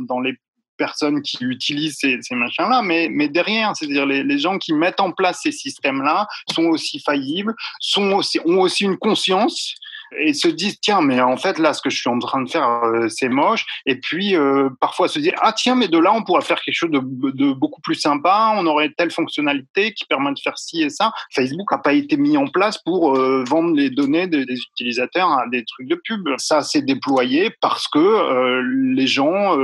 dans 0.01 0.21
les 0.21 0.35
personnes 0.77 1.23
qui 1.23 1.45
utilisent 1.45 1.99
ces, 1.99 2.21
machins-là, 2.31 2.83
mais, 2.83 3.09
mais 3.11 3.29
derrière, 3.29 3.77
c'est-à-dire 3.77 4.07
les, 4.07 4.23
les, 4.23 4.39
gens 4.39 4.59
qui 4.59 4.73
mettent 4.73 5.01
en 5.01 5.11
place 5.11 5.41
ces 5.43 5.51
systèmes-là 5.51 6.29
sont 6.55 6.67
aussi 6.67 7.01
faillibles, 7.01 7.55
sont 7.81 8.13
aussi, 8.13 8.39
ont 8.47 8.61
aussi 8.61 8.85
une 8.85 8.97
conscience 8.97 9.75
et 10.19 10.33
se 10.33 10.49
disent 10.49 10.79
tiens 10.81 11.01
mais 11.01 11.21
en 11.21 11.37
fait 11.37 11.59
là 11.59 11.73
ce 11.73 11.83
que 11.83 11.91
je 11.91 11.99
suis 11.99 12.11
en 12.11 12.19
train 12.19 12.43
de 12.43 12.49
faire 12.49 12.69
euh, 12.85 13.09
c'est 13.09 13.29
moche. 13.29 13.65
Et 13.87 13.97
puis 13.97 14.37
euh, 14.37 14.69
parfois 14.81 15.09
se 15.09 15.19
dire 15.19 15.35
ah 15.41 15.53
tiens 15.53 15.75
mais 15.75 15.89
de 15.89 15.99
là 15.99 16.13
on 16.13 16.23
pourrait 16.23 16.43
faire 16.43 16.61
quelque 16.61 16.75
chose 16.75 16.91
de, 16.91 17.01
de, 17.01 17.53
beaucoup 17.53 17.81
plus 17.81 17.95
sympa. 17.95 18.55
On 18.57 18.67
aurait 18.67 18.91
telle 18.97 19.11
fonctionnalité 19.11 19.93
qui 19.93 20.05
permet 20.07 20.33
de 20.33 20.39
faire 20.43 20.59
ci 20.59 20.83
et 20.83 20.91
ça. 20.91 21.13
Facebook 21.35 21.71
n'a 21.71 21.79
pas 21.79 21.93
été 21.93 22.17
mis 22.17 22.37
en 22.37 22.47
place 22.47 22.79
pour 22.79 23.17
euh, 23.17 23.45
vendre 23.47 23.75
les 23.75 23.91
données 23.91 24.27
des, 24.27 24.45
des, 24.45 24.59
utilisateurs 24.73 25.31
à 25.31 25.47
des 25.51 25.65
trucs 25.65 25.89
de 25.89 26.01
pub. 26.05 26.29
Ça 26.39 26.63
s'est 26.63 26.83
déployé 26.83 27.51
parce 27.61 27.89
que 27.89 28.63
les 28.95 29.07
gens 29.07 29.57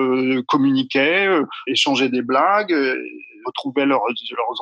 communiquaient 0.49 1.29
échangeaient 1.67 2.09
des 2.09 2.23
blagues 2.23 2.75
retrouver 3.45 3.85
leurs, 3.85 4.03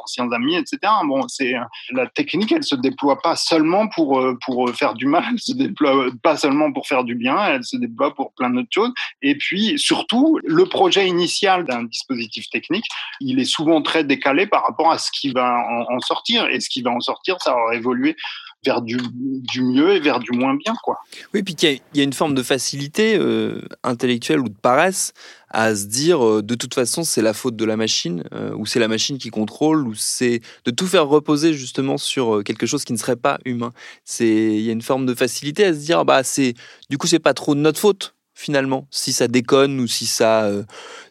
anciens 0.02 0.30
amis, 0.32 0.56
etc. 0.56 0.78
Bon, 1.06 1.28
c'est 1.28 1.54
la 1.90 2.06
technique, 2.06 2.52
elle 2.52 2.64
se 2.64 2.74
déploie 2.74 3.20
pas 3.20 3.36
seulement 3.36 3.88
pour 3.88 4.20
euh, 4.20 4.38
pour 4.44 4.70
faire 4.70 4.94
du 4.94 5.06
mal, 5.06 5.24
elle 5.32 5.38
se 5.38 5.52
déploie 5.52 6.06
pas 6.22 6.36
seulement 6.36 6.72
pour 6.72 6.86
faire 6.86 7.04
du 7.04 7.14
bien, 7.14 7.36
elle 7.46 7.64
se 7.64 7.76
déploie 7.76 8.14
pour 8.14 8.32
plein 8.32 8.50
d'autres 8.50 8.68
choses. 8.70 8.92
Et 9.22 9.36
puis 9.36 9.78
surtout, 9.78 10.38
le 10.44 10.66
projet 10.66 11.06
initial 11.06 11.64
d'un 11.64 11.84
dispositif 11.84 12.48
technique, 12.50 12.86
il 13.20 13.38
est 13.38 13.44
souvent 13.44 13.82
très 13.82 14.04
décalé 14.04 14.46
par 14.46 14.64
rapport 14.66 14.90
à 14.90 14.98
ce 14.98 15.10
qui 15.12 15.30
va 15.30 15.64
en, 15.88 16.00
sortir. 16.00 16.46
Et 16.46 16.60
ce 16.60 16.68
qui 16.68 16.82
va 16.82 16.90
en 16.90 17.00
sortir, 17.00 17.36
ça 17.40 17.54
va 17.54 17.74
évoluer 17.74 18.16
vers 18.64 18.80
du, 18.80 18.96
du, 19.12 19.62
mieux 19.62 19.94
et 19.94 20.00
vers 20.00 20.20
du 20.20 20.30
moins 20.32 20.54
bien. 20.54 20.74
Quoi. 20.82 20.98
Oui, 21.34 21.42
puis 21.42 21.54
il 21.54 21.80
y, 21.94 22.00
a 22.00 22.04
une 22.04 22.12
forme 22.12 22.34
de 22.34 22.42
facilité 22.42 23.16
euh, 23.16 23.60
intellectuelle 23.82 24.40
ou 24.40 24.48
de 24.48 24.54
paresse 24.54 25.12
à 25.52 25.74
se 25.74 25.86
dire 25.86 26.26
euh, 26.26 26.42
de 26.42 26.54
toute 26.54 26.74
façon 26.74 27.04
c'est 27.04 27.22
la 27.22 27.34
faute 27.34 27.56
de 27.56 27.64
la 27.64 27.76
machine 27.76 28.24
euh, 28.32 28.54
ou 28.54 28.66
c'est 28.66 28.80
la 28.80 28.88
machine 28.88 29.18
qui 29.18 29.30
contrôle 29.30 29.86
ou 29.86 29.94
c'est 29.94 30.40
de 30.64 30.70
tout 30.70 30.86
faire 30.86 31.06
reposer 31.06 31.52
justement 31.52 31.98
sur 31.98 32.36
euh, 32.36 32.42
quelque 32.42 32.66
chose 32.66 32.84
qui 32.84 32.92
ne 32.92 32.98
serait 32.98 33.16
pas 33.16 33.38
humain. 33.44 33.72
C'est 34.04 34.26
il 34.26 34.62
y 34.62 34.70
a 34.70 34.72
une 34.72 34.82
forme 34.82 35.06
de 35.06 35.14
facilité 35.14 35.64
à 35.64 35.74
se 35.74 35.78
dire 35.78 36.04
bah 36.04 36.24
c'est 36.24 36.54
du 36.90 36.98
coup 36.98 37.06
c'est 37.06 37.18
pas 37.18 37.34
trop 37.34 37.54
de 37.54 37.60
notre 37.60 37.78
faute 37.78 38.14
finalement. 38.34 38.88
Si 38.90 39.12
ça 39.12 39.28
déconne 39.28 39.78
ou 39.78 39.86
si 39.86 40.06
ça 40.06 40.50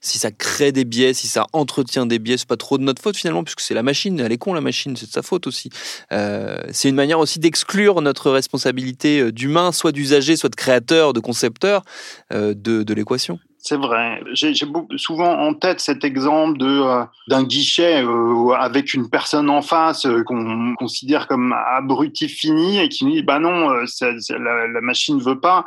si 0.01 0.17
ça 0.17 0.31
crée 0.31 0.71
des 0.71 0.85
biais 0.85 1.13
si 1.13 1.27
ça 1.27 1.45
entretient 1.53 2.07
des 2.07 2.17
biais 2.17 2.37
c'est 2.37 2.47
pas 2.47 2.57
trop 2.57 2.79
de 2.79 2.83
notre 2.83 3.01
faute 3.01 3.15
finalement 3.15 3.43
puisque 3.43 3.61
c'est 3.61 3.75
la 3.75 3.83
machine. 3.83 4.19
Elle 4.19 4.31
est 4.31 4.37
con 4.39 4.53
la 4.53 4.61
machine 4.61 4.97
c'est 4.97 5.05
de 5.05 5.11
sa 5.11 5.21
faute 5.21 5.45
aussi. 5.45 5.69
C'est 6.09 6.89
une 6.89 6.95
manière 6.95 7.19
aussi 7.19 7.39
d'exclure 7.39 8.01
notre 8.01 8.31
responsabilité 8.31 9.31
d'humain 9.31 9.71
soit 9.71 9.91
d'usager 9.91 10.35
soit 10.35 10.49
de 10.49 10.55
créateur 10.55 11.13
de 11.13 11.19
concepteur 11.19 11.83
de, 12.31 12.53
de 12.55 12.93
l'équation 12.93 13.39
c'est 13.63 13.77
vrai. 13.77 14.23
J'ai 14.33 14.53
souvent 14.97 15.39
en 15.39 15.53
tête 15.53 15.79
cet 15.81 16.03
exemple 16.03 16.57
euh, 16.63 17.05
d'un 17.27 17.43
guichet 17.43 18.03
euh, 18.03 18.53
avec 18.53 18.95
une 18.95 19.07
personne 19.07 19.51
en 19.51 19.61
face 19.61 20.07
euh, 20.07 20.23
qu'on 20.23 20.73
considère 20.75 21.27
comme 21.27 21.53
abruti 21.53 22.27
fini 22.27 22.79
et 22.79 22.89
qui 22.89 23.05
nous 23.05 23.11
dit 23.11 23.21
bah 23.21 23.37
non, 23.37 23.69
la, 23.69 24.81
machine 24.81 25.19
veut 25.19 25.39
pas. 25.39 25.63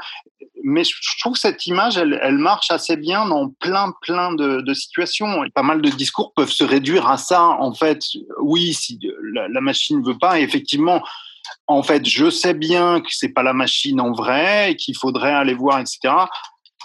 Mais 0.65 0.83
je 0.83 1.19
trouve 1.21 1.35
que 1.35 1.39
cette 1.39 1.67
image, 1.69 1.97
elle, 1.97 2.39
marche 2.39 2.73
assez 2.73 2.97
bien 2.97 3.27
dans 3.27 3.49
plein 3.49 3.93
plein 4.03 4.35
de, 4.35 4.75
situations. 4.75 5.45
Et 5.45 5.51
pas 5.51 5.63
mal 5.63 5.81
de 5.81 5.89
discours 5.89 6.33
peuvent 6.35 6.51
se 6.51 6.65
réduire 6.65 7.09
à 7.09 7.17
ça. 7.17 7.43
En 7.43 7.75
fait, 7.75 8.01
oui, 8.41 8.75
si 8.75 8.99
la, 9.35 9.61
machine 9.61 10.03
veut 10.03 10.19
pas, 10.19 10.41
effectivement 10.41 11.01
en 11.67 11.83
fait, 11.83 12.07
je 12.07 12.31
sais 12.31 12.55
bien 12.55 13.01
que 13.01 13.09
c'est 13.11 13.29
pas 13.29 13.43
la 13.43 13.53
machine 13.53 14.01
en 14.01 14.13
vrai 14.13 14.73
et 14.73 14.77
qu'il 14.77 14.97
faudrait 14.97 15.33
aller 15.33 15.53
voir, 15.53 15.79
etc 15.79 16.15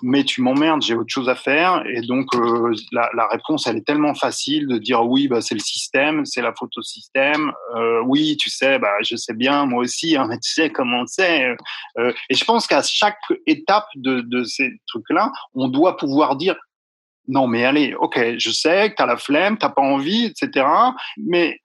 mais 0.01 0.23
tu 0.23 0.41
m'emmerdes, 0.41 0.81
j'ai 0.81 0.95
autre 0.95 1.09
chose 1.09 1.29
à 1.29 1.35
faire. 1.35 1.83
Et 1.87 2.01
donc, 2.01 2.33
euh, 2.35 2.73
la, 2.91 3.27
réponse, 3.31 3.67
elle 3.67 3.77
est 3.77 3.85
tellement 3.85 4.13
facile 4.13 4.67
de 4.67 4.77
dire 4.77 5.05
oui, 5.05 5.27
bah, 5.27 5.41
c'est 5.41 5.55
le 5.55 5.59
système, 5.59 6.25
c'est 6.25 6.41
la 6.41 6.53
au 6.59 6.81
système. 6.81 7.51
Euh, 7.75 8.01
oui, 8.05 8.37
tu 8.37 8.49
sais, 8.49 8.79
bah, 8.79 8.93
je 9.01 9.15
sais 9.15 9.33
bien, 9.33 9.65
moi 9.65 9.83
aussi, 9.83 10.15
hein, 10.15 10.25
mais 10.29 10.39
tu 10.39 10.51
sais 10.51 10.69
comment 10.69 11.05
c'est. 11.05 11.55
Euh, 11.97 12.13
et 12.29 12.35
je 12.35 12.45
pense 12.45 12.67
qu'à 12.67 12.81
chaque 12.81 13.17
étape 13.47 13.87
de, 13.95 14.21
de 14.21 14.43
ces 14.43 14.71
trucs-là, 14.87 15.31
on 15.53 15.67
doit 15.67 15.97
pouvoir 15.97 16.35
dire 16.35 16.55
non, 17.27 17.45
mais 17.47 17.63
allez, 17.63 17.93
ok, 17.93 18.37
je 18.37 18.49
sais 18.49 18.89
que 18.89 18.95
tu 18.95 19.03
as 19.03 19.05
la 19.05 19.17
flemme, 19.17 19.57
tu 19.57 19.67
pas 19.67 19.81
envie, 19.81 20.25
etc. 20.25 20.65
Mais 21.17 21.59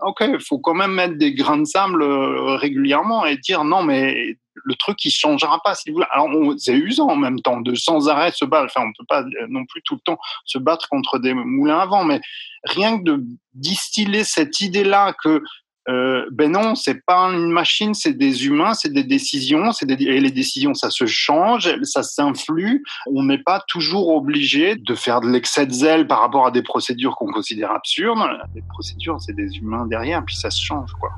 ok, 0.00 0.24
il 0.28 0.40
faut 0.40 0.58
quand 0.58 0.74
même 0.74 0.92
mettre 0.92 1.14
des 1.14 1.34
grains 1.34 1.58
de 1.58 1.64
sable 1.64 2.02
euh, 2.02 2.56
régulièrement 2.56 3.24
et 3.24 3.36
dire 3.36 3.64
non, 3.64 3.82
mais 3.82 4.36
le 4.68 4.74
truc 4.74 5.02
il 5.04 5.10
changera 5.10 5.60
pas 5.64 5.74
si 5.74 5.90
vous 5.90 6.02
Alors 6.10 6.28
c'est 6.58 6.74
usant 6.74 7.08
en 7.08 7.16
même 7.16 7.40
temps 7.40 7.60
de 7.60 7.74
sans 7.74 8.08
arrêt 8.08 8.30
se 8.32 8.44
battre. 8.44 8.66
Enfin, 8.66 8.86
on 8.86 8.92
peut 8.92 9.06
pas 9.08 9.22
euh, 9.22 9.46
non 9.48 9.64
plus 9.64 9.82
tout 9.82 9.94
le 9.94 10.00
temps 10.00 10.18
se 10.44 10.58
battre 10.58 10.88
contre 10.88 11.18
des 11.18 11.32
moulins 11.32 11.78
à 11.78 11.86
vent, 11.86 12.04
mais 12.04 12.20
rien 12.64 12.98
que 12.98 13.04
de 13.04 13.24
distiller 13.54 14.24
cette 14.24 14.60
idée-là 14.60 15.14
que 15.24 15.42
euh, 15.88 16.26
ben 16.30 16.52
non, 16.52 16.74
c'est 16.74 17.02
pas 17.06 17.30
une 17.30 17.50
machine, 17.50 17.94
c'est 17.94 18.12
des 18.12 18.44
humains, 18.46 18.74
c'est 18.74 18.92
des 18.92 19.04
décisions, 19.04 19.72
c'est 19.72 19.90
et 19.90 20.20
les 20.20 20.30
décisions, 20.30 20.74
ça 20.74 20.90
se 20.90 21.06
change, 21.06 21.74
ça 21.82 22.02
s'influe. 22.02 22.84
On 23.06 23.22
n'est 23.22 23.42
pas 23.42 23.64
toujours 23.68 24.08
obligé 24.08 24.76
de 24.76 24.94
faire 24.94 25.22
de 25.22 25.30
l'excès 25.30 25.64
de 25.64 25.72
zèle 25.72 26.06
par 26.06 26.20
rapport 26.20 26.46
à 26.46 26.50
des 26.50 26.62
procédures 26.62 27.16
qu'on 27.16 27.32
considère 27.32 27.70
absurdes. 27.70 28.18
Les 28.54 28.62
procédures, 28.68 29.18
c'est 29.18 29.34
des 29.34 29.56
humains 29.56 29.86
derrière, 29.86 30.22
puis 30.26 30.36
ça 30.36 30.50
se 30.50 30.62
change, 30.62 30.92
quoi. 31.00 31.10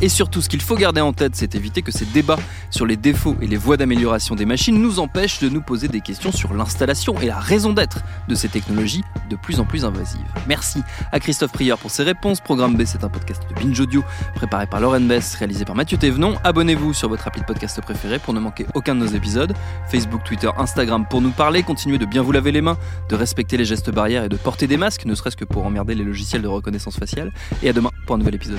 Et 0.00 0.08
surtout, 0.08 0.40
ce 0.40 0.48
qu'il 0.48 0.60
faut 0.60 0.76
garder 0.76 1.00
en 1.00 1.12
tête, 1.12 1.34
c'est 1.34 1.56
éviter 1.56 1.82
que 1.82 1.90
ces 1.90 2.04
débats 2.04 2.38
sur 2.70 2.86
les 2.86 2.96
défauts 2.96 3.36
et 3.42 3.48
les 3.48 3.56
voies 3.56 3.76
d'amélioration 3.76 4.36
des 4.36 4.44
machines 4.44 4.80
nous 4.80 5.00
empêchent 5.00 5.40
de 5.40 5.48
nous 5.48 5.60
poser 5.60 5.88
des 5.88 6.00
questions 6.00 6.30
sur 6.30 6.54
l'installation 6.54 7.18
et 7.20 7.26
la 7.26 7.38
raison 7.38 7.72
d'être 7.72 8.02
de 8.28 8.34
ces 8.36 8.48
technologies 8.48 9.02
de 9.28 9.34
plus 9.34 9.58
en 9.58 9.64
plus 9.64 9.84
invasives. 9.84 10.20
Merci 10.46 10.82
à 11.10 11.18
Christophe 11.18 11.50
Prieur 11.50 11.78
pour 11.78 11.90
ses 11.90 12.04
réponses. 12.04 12.40
Programme 12.40 12.76
B, 12.76 12.84
c'est 12.84 13.02
un 13.02 13.08
podcast 13.08 13.42
de 13.48 13.60
Binge 13.60 13.80
Audio 13.80 14.04
préparé 14.36 14.68
par 14.68 14.78
Lauren 14.78 15.00
Bess, 15.00 15.34
réalisé 15.34 15.64
par 15.64 15.74
Mathieu 15.74 15.98
Thévenon. 15.98 16.36
Abonnez-vous 16.44 16.94
sur 16.94 17.08
votre 17.08 17.26
appli 17.26 17.40
de 17.40 17.46
podcast 17.46 17.80
préféré 17.80 18.20
pour 18.20 18.34
ne 18.34 18.40
manquer 18.40 18.66
aucun 18.74 18.94
de 18.94 19.00
nos 19.00 19.06
épisodes. 19.06 19.52
Facebook, 19.90 20.22
Twitter, 20.22 20.50
Instagram 20.58 21.06
pour 21.10 21.20
nous 21.20 21.32
parler. 21.32 21.64
Continuez 21.64 21.98
de 21.98 22.06
bien 22.06 22.22
vous 22.22 22.32
laver 22.32 22.52
les 22.52 22.60
mains, 22.60 22.78
de 23.08 23.16
respecter 23.16 23.56
les 23.56 23.64
gestes 23.64 23.90
barrières 23.90 24.22
et 24.22 24.28
de 24.28 24.36
porter 24.36 24.68
des 24.68 24.76
masques, 24.76 25.06
ne 25.06 25.14
serait-ce 25.16 25.36
que 25.36 25.44
pour 25.44 25.66
emmerder 25.66 25.96
les 25.96 26.04
logiciels 26.04 26.42
de 26.42 26.48
reconnaissance 26.48 26.96
faciale. 26.96 27.32
Et 27.64 27.68
à 27.68 27.72
demain 27.72 27.90
pour 28.06 28.14
un 28.14 28.18
nouvel 28.18 28.36
épisode. 28.36 28.58